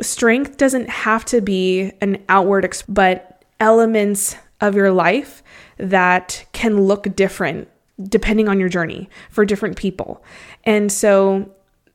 strength 0.02 0.58
doesn't 0.58 0.90
have 0.90 1.26
to 1.26 1.42
be 1.42 1.92
an 2.02 2.24
outward, 2.30 2.64
exp- 2.64 2.84
but 2.88 3.44
elements 3.60 4.36
of 4.62 4.76
your 4.76 4.92
life 4.92 5.44
that 5.78 6.46
can 6.52 6.82
look 6.82 7.16
different 7.16 7.68
depending 8.04 8.48
on 8.48 8.60
your 8.60 8.70
journey 8.70 9.10
for 9.30 9.46
different 9.46 9.76
people. 9.76 10.24
And 10.64 10.92
so 10.92 11.52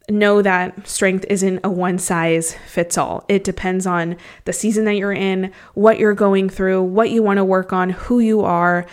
know 0.08 0.42
that 0.42 0.86
strength 0.86 1.24
isn't 1.30 1.60
a 1.64 1.70
one 1.70 1.98
size 1.98 2.54
fits 2.66 2.98
all. 2.98 3.24
It 3.28 3.44
depends 3.44 3.86
on 3.86 4.16
the 4.44 4.52
season 4.52 4.84
that 4.84 4.94
you're 4.94 5.12
in, 5.12 5.52
what 5.74 5.98
you're 5.98 6.14
going 6.14 6.48
through, 6.48 6.82
what 6.82 7.10
you 7.10 7.22
want 7.22 7.38
to 7.38 7.44
work 7.44 7.72
on, 7.72 7.90
who 7.90 8.20
you 8.20 8.42
are, 8.42 8.86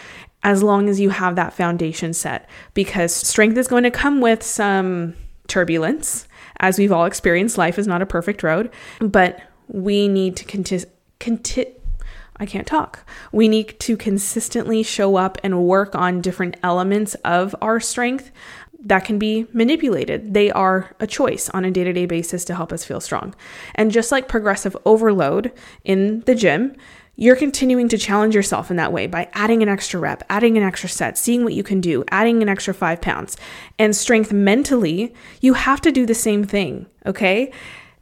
as 0.44 0.64
long 0.64 0.88
as 0.88 1.00
you 1.00 1.10
have 1.10 1.36
that 1.36 1.54
foundation 1.54 2.14
set. 2.14 2.50
Because 2.74 3.14
strength 3.14 3.58
is 3.58 3.68
going 3.68 3.84
to 3.84 3.92
come 3.92 4.22
with 4.22 4.44
some 4.44 5.16
turbulence. 5.48 6.28
As 6.62 6.78
we've 6.78 6.92
all 6.92 7.06
experienced, 7.06 7.58
life 7.58 7.80
is 7.80 7.88
not 7.88 8.02
a 8.02 8.06
perfect 8.06 8.44
road, 8.44 8.70
but 9.00 9.42
we 9.68 10.08
need 10.08 10.36
to 10.38 10.46
continue. 10.46 10.86
Conti- 11.20 11.76
I 12.42 12.46
can't 12.46 12.68
talk. 12.68 13.06
We 13.34 13.50
need 13.50 13.78
to 13.82 13.98
consistently 13.98 14.82
show 14.82 15.18
up 15.18 15.38
and 15.44 15.66
work 15.66 15.94
on 15.94 16.22
different 16.22 16.56
elements 16.64 17.16
of 17.26 17.54
our 17.62 17.82
strength 17.82 18.32
that 18.82 19.06
can 19.06 19.20
be 19.20 19.46
manipulated. 19.52 20.34
They 20.34 20.52
are 20.52 20.96
a 21.00 21.08
choice 21.08 21.50
on 21.50 21.66
a 21.66 21.72
day 21.72 21.84
to 21.84 21.94
day 21.94 22.06
basis 22.06 22.46
to 22.46 22.56
help 22.56 22.72
us 22.72 22.86
feel 22.86 23.02
strong. 23.02 23.36
And 23.76 23.92
just 23.92 24.12
like 24.12 24.28
progressive 24.28 24.76
overload 24.86 25.52
in 25.84 26.22
the 26.22 26.36
gym, 26.36 26.76
you're 27.16 27.36
continuing 27.36 27.90
to 27.90 27.98
challenge 27.98 28.34
yourself 28.34 28.72
in 28.72 28.78
that 28.78 28.94
way 28.94 29.06
by 29.06 29.28
adding 29.34 29.62
an 29.62 29.68
extra 29.68 30.00
rep, 30.00 30.24
adding 30.30 30.56
an 30.56 30.64
extra 30.64 30.88
set, 30.88 31.18
seeing 31.18 31.44
what 31.44 31.54
you 31.54 31.64
can 31.64 31.82
do, 31.82 32.06
adding 32.12 32.42
an 32.42 32.48
extra 32.48 32.74
five 32.74 33.02
pounds. 33.02 33.36
And 33.78 33.94
strength 33.94 34.32
mentally, 34.32 35.14
you 35.42 35.54
have 35.56 35.82
to 35.82 35.92
do 35.92 36.06
the 36.06 36.16
same 36.16 36.46
thing, 36.46 36.86
okay? 37.06 37.52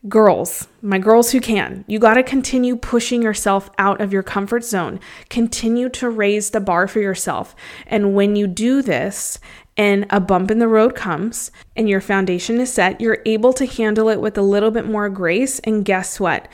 Girls, 0.08 0.68
my 0.84 1.00
girls 1.00 1.32
who 1.32 1.42
can, 1.42 1.84
you 1.88 1.98
got 1.98 2.14
to 2.14 2.24
continue 2.24 2.76
pushing 2.76 3.24
yourself 3.24 3.72
out 3.80 4.00
of 4.00 4.14
your 4.14 4.22
comfort 4.22 4.64
zone. 4.64 5.00
Continue 5.30 5.90
to 5.90 6.12
raise 6.12 6.52
the 6.52 6.62
bar 6.62 6.88
for 6.88 7.00
yourself. 7.00 7.56
And 7.88 8.14
when 8.14 8.36
you 8.36 8.46
do 8.46 8.84
this 8.84 9.40
and 9.78 10.08
a 10.10 10.20
bump 10.20 10.50
in 10.50 10.60
the 10.60 10.68
road 10.68 10.96
comes 10.96 11.52
and 11.76 11.88
your 11.88 12.02
foundation 12.02 12.60
is 12.60 12.74
set, 12.74 13.00
you're 13.00 13.22
able 13.26 13.54
to 13.54 13.66
handle 13.66 14.10
it 14.10 14.20
with 14.20 14.38
a 14.38 14.42
little 14.42 14.72
bit 14.72 14.86
more 14.86 15.08
grace. 15.08 15.60
And 15.60 15.86
guess 15.86 16.20
what? 16.20 16.48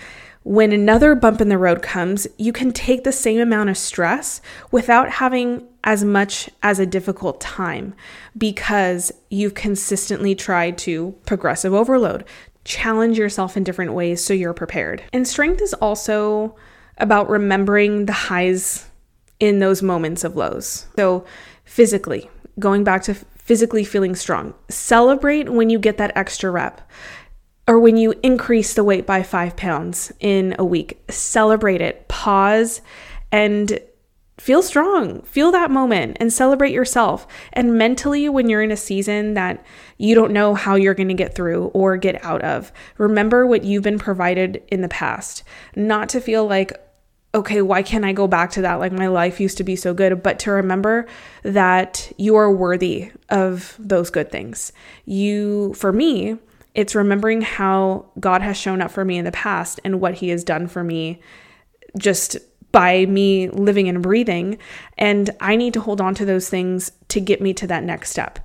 When 0.43 0.73
another 0.73 1.15
bump 1.15 1.39
in 1.39 1.47
the 1.47 1.57
road 1.57 1.81
comes, 1.81 2.27
you 2.37 2.51
can 2.51 2.73
take 2.73 3.05
the 3.05 3.13
same 3.13 3.39
amount 3.39 3.69
of 3.69 3.77
stress 3.77 4.41
without 4.71 5.09
having 5.09 5.65
as 5.85 6.03
much 6.03 6.49
as 6.61 6.79
a 6.79 6.85
difficult 6.85 7.39
time 7.39 7.93
because 8.37 9.11
you've 9.29 9.53
consistently 9.53 10.35
tried 10.35 10.77
to 10.79 11.15
progressive 11.25 11.73
overload, 11.73 12.25
challenge 12.65 13.17
yourself 13.17 13.55
in 13.55 13.63
different 13.63 13.93
ways 13.93 14.23
so 14.23 14.33
you're 14.33 14.53
prepared. 14.53 15.01
And 15.13 15.25
strength 15.25 15.61
is 15.61 15.73
also 15.75 16.57
about 16.97 17.29
remembering 17.29 18.05
the 18.05 18.13
highs 18.13 18.85
in 19.39 19.59
those 19.59 19.81
moments 19.81 20.25
of 20.25 20.35
lows. 20.35 20.87
So, 20.95 21.25
physically, 21.65 22.29
going 22.59 22.83
back 22.83 23.03
to 23.03 23.13
physically 23.13 23.83
feeling 23.83 24.15
strong, 24.15 24.53
celebrate 24.69 25.49
when 25.49 25.69
you 25.69 25.79
get 25.79 25.97
that 25.97 26.15
extra 26.15 26.49
rep 26.49 26.89
or 27.67 27.79
when 27.79 27.97
you 27.97 28.13
increase 28.23 28.73
the 28.73 28.83
weight 28.83 29.05
by 29.05 29.23
five 29.23 29.55
pounds 29.55 30.11
in 30.19 30.55
a 30.59 30.65
week. 30.65 31.01
Celebrate 31.09 31.81
it, 31.81 32.07
pause, 32.07 32.81
and 33.31 33.79
feel 34.37 34.61
strong. 34.61 35.21
Feel 35.21 35.51
that 35.51 35.71
moment 35.71 36.17
and 36.19 36.33
celebrate 36.33 36.73
yourself. 36.73 37.27
And 37.53 37.77
mentally, 37.77 38.27
when 38.27 38.49
you're 38.49 38.63
in 38.63 38.71
a 38.71 38.77
season 38.77 39.35
that 39.35 39.63
you 39.97 40.15
don't 40.15 40.33
know 40.33 40.55
how 40.55 40.75
you're 40.75 40.93
going 40.93 41.07
to 41.07 41.13
get 41.13 41.35
through 41.35 41.67
or 41.67 41.95
get 41.97 42.23
out 42.25 42.41
of, 42.41 42.73
remember 42.97 43.45
what 43.45 43.63
you've 43.63 43.83
been 43.83 43.99
provided 43.99 44.61
in 44.67 44.81
the 44.81 44.89
past. 44.89 45.43
Not 45.75 46.09
to 46.09 46.19
feel 46.19 46.45
like, 46.45 46.73
okay, 47.35 47.61
why 47.61 47.81
can't 47.81 48.05
I 48.05 48.13
go 48.13 48.27
back 48.27 48.51
to 48.51 48.61
that? 48.61 48.75
Like 48.75 48.91
my 48.91 49.07
life 49.07 49.39
used 49.39 49.57
to 49.57 49.63
be 49.63 49.75
so 49.75 49.93
good, 49.93 50.21
but 50.21 50.39
to 50.39 50.51
remember 50.51 51.07
that 51.41 52.11
you 52.17 52.35
are 52.35 52.51
worthy 52.51 53.11
of 53.29 53.75
those 53.79 54.09
good 54.09 54.31
things. 54.31 54.71
You, 55.05 55.73
for 55.73 55.91
me, 55.91 56.37
it's 56.75 56.95
remembering 56.95 57.41
how 57.41 58.05
God 58.19 58.41
has 58.41 58.57
shown 58.57 58.81
up 58.81 58.91
for 58.91 59.03
me 59.03 59.17
in 59.17 59.25
the 59.25 59.31
past 59.31 59.79
and 59.83 59.99
what 59.99 60.15
He 60.15 60.29
has 60.29 60.43
done 60.43 60.67
for 60.67 60.83
me 60.83 61.21
just 61.97 62.37
by 62.71 63.05
me 63.05 63.49
living 63.49 63.87
and 63.87 64.01
breathing. 64.01 64.57
And 64.97 65.29
I 65.39 65.55
need 65.55 65.73
to 65.73 65.81
hold 65.81 66.01
on 66.01 66.15
to 66.15 66.25
those 66.25 66.49
things 66.49 66.91
to 67.09 67.19
get 67.19 67.41
me 67.41 67.53
to 67.55 67.67
that 67.67 67.83
next 67.83 68.11
step. 68.11 68.39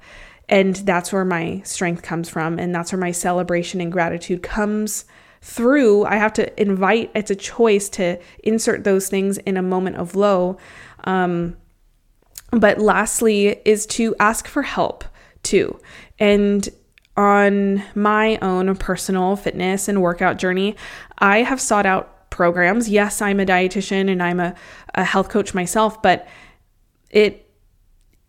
And 0.48 0.77
that's 0.77 1.12
where 1.12 1.24
my 1.24 1.61
strength 1.64 2.03
comes 2.03 2.29
from. 2.29 2.59
And 2.59 2.74
that's 2.74 2.92
where 2.92 3.01
my 3.01 3.12
celebration 3.12 3.81
and 3.81 3.92
gratitude 3.92 4.42
comes 4.42 5.05
through. 5.40 6.05
I 6.05 6.16
have 6.16 6.33
to 6.35 6.61
invite, 6.61 7.11
it's 7.14 7.31
a 7.31 7.37
choice 7.37 7.88
to 7.90 8.18
insert 8.42 8.85
those 8.85 9.09
things 9.09 9.38
in 9.38 9.57
a 9.57 9.62
moment 9.62 9.96
of 9.96 10.14
low. 10.14 10.59
Um, 11.05 11.57
but 12.51 12.79
lastly, 12.79 13.61
is 13.64 13.87
to 13.87 14.14
ask 14.18 14.46
for 14.46 14.62
help 14.62 15.05
too. 15.42 15.79
And 16.18 16.68
on 17.16 17.83
my 17.94 18.38
own 18.42 18.74
personal 18.77 19.37
fitness 19.37 19.88
and 19.88 20.01
workout 20.01 20.38
journey, 20.38 20.77
I 21.18 21.42
have 21.42 21.61
sought 21.61 21.85
out 21.85 22.31
programs. 22.31 22.88
Yes, 22.88 23.20
I'm 23.20 23.40
a 23.40 23.46
dietitian 23.46 24.11
and 24.11 24.22
I'm 24.22 24.40
a, 24.40 24.55
a 24.94 25.05
health 25.05 25.29
coach 25.29 25.55
myself, 25.55 26.01
but 26.01 26.27
it 27.11 27.44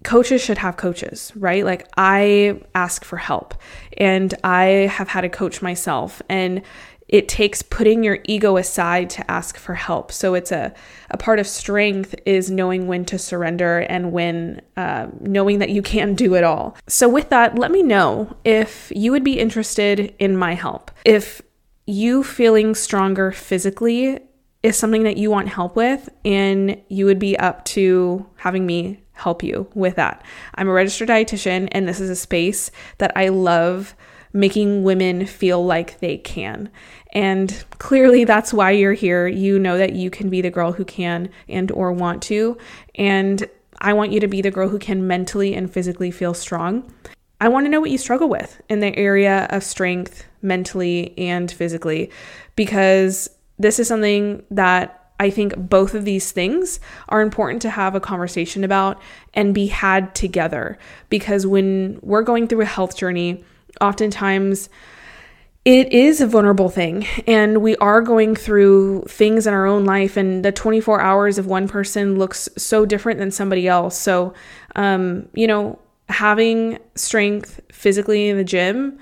coaches 0.04 0.42
should 0.42 0.58
have 0.58 0.78
coaches, 0.78 1.32
right? 1.36 1.66
Like 1.66 1.88
I 1.98 2.62
ask 2.74 3.04
for 3.04 3.18
help 3.18 3.54
and 3.98 4.34
I 4.44 4.64
have 4.92 5.10
had 5.10 5.26
a 5.26 5.30
coach 5.30 5.62
myself 5.62 6.22
and 6.30 6.62
it 7.10 7.28
takes 7.28 7.64
putting 7.64 8.04
your 8.04 8.20
ego 8.26 8.56
aside 8.56 9.10
to 9.10 9.30
ask 9.30 9.58
for 9.58 9.74
help. 9.74 10.12
So 10.12 10.36
it's 10.36 10.52
a, 10.52 10.74
a 11.10 11.18
part 11.18 11.40
of 11.40 11.48
strength 11.48 12.14
is 12.26 12.52
knowing 12.52 12.86
when 12.88 13.04
to 13.06 13.18
surrender 13.18 13.80
and 13.80 14.12
when 14.12 14.62
uh, 14.78 15.08
knowing 15.20 15.58
that 15.60 15.72
you 15.72 15.82
can 15.82 16.14
do 16.14 16.36
it 16.36 16.44
all. 16.44 16.78
So 16.88 17.10
with 17.10 17.30
that, 17.30 17.58
let 17.58 17.72
me 17.72 17.82
know 17.82 18.38
if 18.46 18.92
you 18.96 19.12
would 19.12 19.24
be 19.24 19.40
interested 19.40 20.14
in 20.20 20.38
my 20.38 20.54
help. 20.54 20.92
If 21.04 21.42
you 21.88 22.24
feeling 22.24 22.76
stronger 22.76 23.32
physically 23.32 24.20
is 24.62 24.78
something 24.78 25.04
that 25.04 25.18
you 25.18 25.32
want 25.32 25.48
help 25.48 25.76
with 25.76 26.10
and 26.24 26.80
you 26.90 27.06
would 27.06 27.18
be 27.18 27.40
up 27.40 27.66
to 27.66 28.24
having 28.36 28.68
me 28.68 29.02
help 29.14 29.42
you 29.42 29.68
with 29.74 29.96
that. 29.96 30.24
I'm 30.56 30.70
a 30.70 30.74
registered 30.74 31.10
dietitian 31.10 31.70
and 31.72 31.88
this 31.88 32.00
is 32.00 32.10
a 32.10 32.16
space 32.16 32.70
that 33.00 33.12
I 33.16 33.30
love 33.30 33.96
making 34.34 34.84
women 34.84 35.26
feel 35.26 35.66
like 35.66 36.00
they 36.00 36.18
can. 36.18 36.70
And 37.14 37.64
clearly 37.80 38.24
that's 38.24 38.54
why 38.54 38.72
you're 38.72 38.94
here. 38.94 39.28
You 39.28 39.58
know 39.58 39.78
that 39.78 39.94
you 39.94 40.10
can 40.10 40.30
be 40.30 40.42
the 40.42 40.52
girl 40.52 40.72
who 40.72 40.86
can 40.86 41.30
and 41.48 41.72
or 41.72 41.92
want 41.92 42.22
to. 42.24 42.58
And 42.96 43.50
I 43.80 43.94
want 43.94 44.12
you 44.12 44.20
to 44.20 44.28
be 44.28 44.42
the 44.42 44.52
girl 44.52 44.70
who 44.70 44.80
can 44.80 45.08
mentally 45.08 45.56
and 45.56 45.72
physically 45.72 46.12
feel 46.12 46.34
strong. 46.34 46.94
I 47.42 47.48
want 47.48 47.66
to 47.66 47.70
know 47.70 47.80
what 47.80 47.92
you 47.92 47.98
struggle 47.98 48.28
with 48.28 48.62
in 48.70 48.82
the 48.82 48.96
area 48.98 49.48
of 49.50 49.64
strength, 49.64 50.26
mentally 50.42 51.18
and 51.18 51.50
physically, 51.50 52.12
because 52.56 53.30
this 53.58 53.80
is 53.80 53.88
something 53.88 54.44
that 54.52 54.96
I 55.22 55.30
think 55.30 55.56
both 55.58 55.96
of 55.96 56.06
these 56.06 56.32
things 56.32 56.80
are 57.10 57.22
important 57.22 57.62
to 57.64 57.70
have 57.70 57.96
a 57.96 58.00
conversation 58.00 58.64
about 58.64 59.02
and 59.34 59.54
be 59.54 59.68
had 59.68 60.16
together. 60.16 60.78
Because 61.10 61.46
when 61.46 62.00
we're 62.02 62.24
going 62.24 62.48
through 62.48 62.62
a 62.62 62.66
health 62.66 62.96
journey, 62.96 63.44
oftentimes 63.82 64.70
it 65.66 65.92
is 65.92 66.22
a 66.22 66.28
vulnerable 66.28 66.70
thing 66.70 67.06
and 67.28 67.62
we 67.62 67.76
are 67.78 68.02
going 68.02 68.36
through 68.36 69.04
things 69.08 69.46
in 69.46 69.54
our 69.54 69.66
own 69.66 69.86
life 69.86 70.18
and 70.18 70.44
the 70.44 70.52
24 70.52 71.02
hours 71.02 71.38
of 71.38 71.46
one 71.46 71.68
person 71.68 72.18
looks 72.18 72.48
so 72.58 72.86
different 72.86 73.20
than 73.20 73.30
somebody 73.32 73.68
else 73.68 73.98
so 73.98 74.34
um, 74.76 75.28
you 75.34 75.48
know 75.48 75.78
having 76.08 76.80
strength 76.96 77.60
physically 77.72 78.30
in 78.30 78.38
the 78.38 78.44
gym 78.44 78.98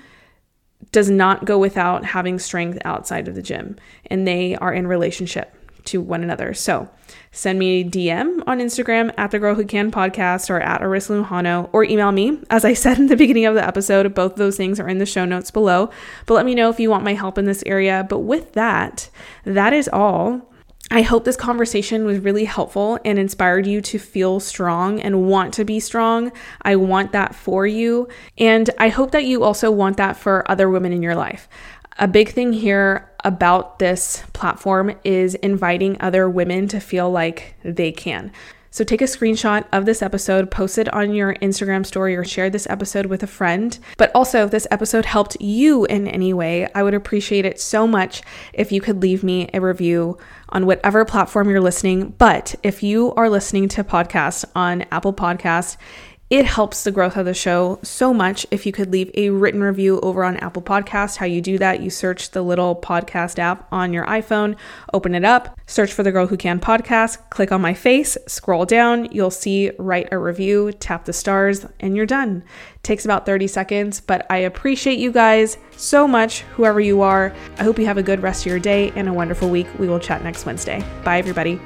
does 0.92 1.10
not 1.10 1.44
go 1.44 1.58
without 1.58 2.04
having 2.04 2.38
strength 2.38 2.78
outside 2.84 3.28
of 3.28 3.34
the 3.34 3.42
gym 3.42 3.76
and 4.06 4.26
they 4.26 4.54
are 4.56 4.72
in 4.72 4.86
relationship 4.86 5.54
to 5.84 6.00
one 6.00 6.22
another. 6.22 6.54
So 6.54 6.88
send 7.32 7.58
me 7.58 7.80
a 7.80 7.84
DM 7.84 8.42
on 8.46 8.58
Instagram 8.58 9.12
at 9.16 9.30
the 9.30 9.38
Girl 9.38 9.54
Who 9.54 9.64
Can 9.64 9.90
podcast 9.90 10.50
or 10.50 10.60
at 10.60 10.80
Arissa 10.80 11.24
Lujano 11.24 11.68
or 11.72 11.84
email 11.84 12.12
me. 12.12 12.40
As 12.50 12.64
I 12.64 12.72
said 12.74 12.98
in 12.98 13.06
the 13.06 13.16
beginning 13.16 13.46
of 13.46 13.54
the 13.54 13.66
episode, 13.66 14.14
both 14.14 14.36
those 14.36 14.56
things 14.56 14.80
are 14.80 14.88
in 14.88 14.98
the 14.98 15.06
show 15.06 15.24
notes 15.24 15.50
below. 15.50 15.90
But 16.26 16.34
let 16.34 16.46
me 16.46 16.54
know 16.54 16.70
if 16.70 16.80
you 16.80 16.90
want 16.90 17.04
my 17.04 17.14
help 17.14 17.38
in 17.38 17.44
this 17.44 17.62
area. 17.66 18.06
But 18.08 18.20
with 18.20 18.52
that, 18.52 19.10
that 19.44 19.72
is 19.72 19.88
all. 19.92 20.42
I 20.90 21.02
hope 21.02 21.24
this 21.24 21.36
conversation 21.36 22.06
was 22.06 22.18
really 22.20 22.46
helpful 22.46 22.98
and 23.04 23.18
inspired 23.18 23.66
you 23.66 23.82
to 23.82 23.98
feel 23.98 24.40
strong 24.40 25.00
and 25.00 25.28
want 25.28 25.52
to 25.54 25.64
be 25.64 25.80
strong. 25.80 26.32
I 26.62 26.76
want 26.76 27.12
that 27.12 27.34
for 27.34 27.66
you. 27.66 28.08
And 28.38 28.70
I 28.78 28.88
hope 28.88 29.10
that 29.10 29.24
you 29.24 29.44
also 29.44 29.70
want 29.70 29.98
that 29.98 30.16
for 30.16 30.50
other 30.50 30.70
women 30.70 30.94
in 30.94 31.02
your 31.02 31.14
life. 31.14 31.46
A 31.98 32.08
big 32.08 32.30
thing 32.30 32.54
here 32.54 33.10
about 33.28 33.78
this 33.78 34.24
platform 34.32 34.96
is 35.04 35.34
inviting 35.36 36.00
other 36.00 36.30
women 36.30 36.66
to 36.68 36.80
feel 36.80 37.10
like 37.10 37.54
they 37.62 37.92
can. 37.92 38.32
So 38.70 38.84
take 38.84 39.02
a 39.02 39.04
screenshot 39.04 39.66
of 39.72 39.86
this 39.86 40.02
episode, 40.02 40.50
post 40.50 40.78
it 40.78 40.92
on 40.94 41.12
your 41.12 41.34
Instagram 41.36 41.84
story, 41.84 42.16
or 42.16 42.24
share 42.24 42.48
this 42.48 42.66
episode 42.70 43.06
with 43.06 43.22
a 43.22 43.26
friend. 43.26 43.78
But 43.96 44.10
also, 44.14 44.44
if 44.44 44.50
this 44.50 44.66
episode 44.70 45.04
helped 45.04 45.36
you 45.40 45.84
in 45.86 46.06
any 46.06 46.32
way, 46.32 46.68
I 46.74 46.82
would 46.82 46.94
appreciate 46.94 47.44
it 47.44 47.60
so 47.60 47.86
much 47.86 48.22
if 48.52 48.70
you 48.70 48.80
could 48.80 49.02
leave 49.02 49.22
me 49.22 49.48
a 49.52 49.60
review 49.60 50.18
on 50.50 50.66
whatever 50.66 51.04
platform 51.04 51.50
you're 51.50 51.60
listening. 51.60 52.14
But 52.18 52.54
if 52.62 52.82
you 52.82 53.12
are 53.14 53.28
listening 53.28 53.68
to 53.70 53.84
podcasts 53.84 54.44
on 54.54 54.82
Apple 54.90 55.12
Podcast, 55.12 55.76
it 56.30 56.44
helps 56.44 56.84
the 56.84 56.92
growth 56.92 57.16
of 57.16 57.24
the 57.24 57.32
show 57.32 57.78
so 57.82 58.12
much 58.12 58.46
if 58.50 58.66
you 58.66 58.72
could 58.72 58.92
leave 58.92 59.10
a 59.14 59.30
written 59.30 59.62
review 59.62 59.98
over 60.00 60.24
on 60.24 60.36
Apple 60.36 60.60
Podcast. 60.60 61.16
How 61.16 61.26
you 61.26 61.40
do 61.40 61.56
that, 61.58 61.80
you 61.80 61.88
search 61.88 62.32
the 62.32 62.42
little 62.42 62.76
podcast 62.76 63.38
app 63.38 63.66
on 63.72 63.94
your 63.94 64.04
iPhone, 64.04 64.56
open 64.92 65.14
it 65.14 65.24
up, 65.24 65.58
search 65.66 65.92
for 65.92 66.02
the 66.02 66.12
Girl 66.12 66.26
Who 66.26 66.36
Can 66.36 66.60
podcast, 66.60 67.30
click 67.30 67.50
on 67.50 67.62
my 67.62 67.72
face, 67.72 68.18
scroll 68.26 68.66
down, 68.66 69.10
you'll 69.10 69.30
see 69.30 69.70
write 69.78 70.08
a 70.12 70.18
review, 70.18 70.72
tap 70.72 71.06
the 71.06 71.14
stars, 71.14 71.64
and 71.80 71.96
you're 71.96 72.06
done. 72.06 72.44
It 72.74 72.82
takes 72.82 73.06
about 73.06 73.24
30 73.24 73.46
seconds, 73.46 74.00
but 74.00 74.26
I 74.28 74.38
appreciate 74.38 74.98
you 74.98 75.12
guys 75.12 75.56
so 75.76 76.06
much, 76.06 76.40
whoever 76.40 76.80
you 76.80 77.00
are. 77.00 77.34
I 77.58 77.64
hope 77.64 77.78
you 77.78 77.86
have 77.86 77.98
a 77.98 78.02
good 78.02 78.22
rest 78.22 78.42
of 78.42 78.50
your 78.50 78.60
day 78.60 78.90
and 78.94 79.08
a 79.08 79.14
wonderful 79.14 79.48
week. 79.48 79.66
We 79.78 79.88
will 79.88 80.00
chat 80.00 80.22
next 80.22 80.44
Wednesday. 80.44 80.84
Bye, 81.04 81.18
everybody. 81.18 81.58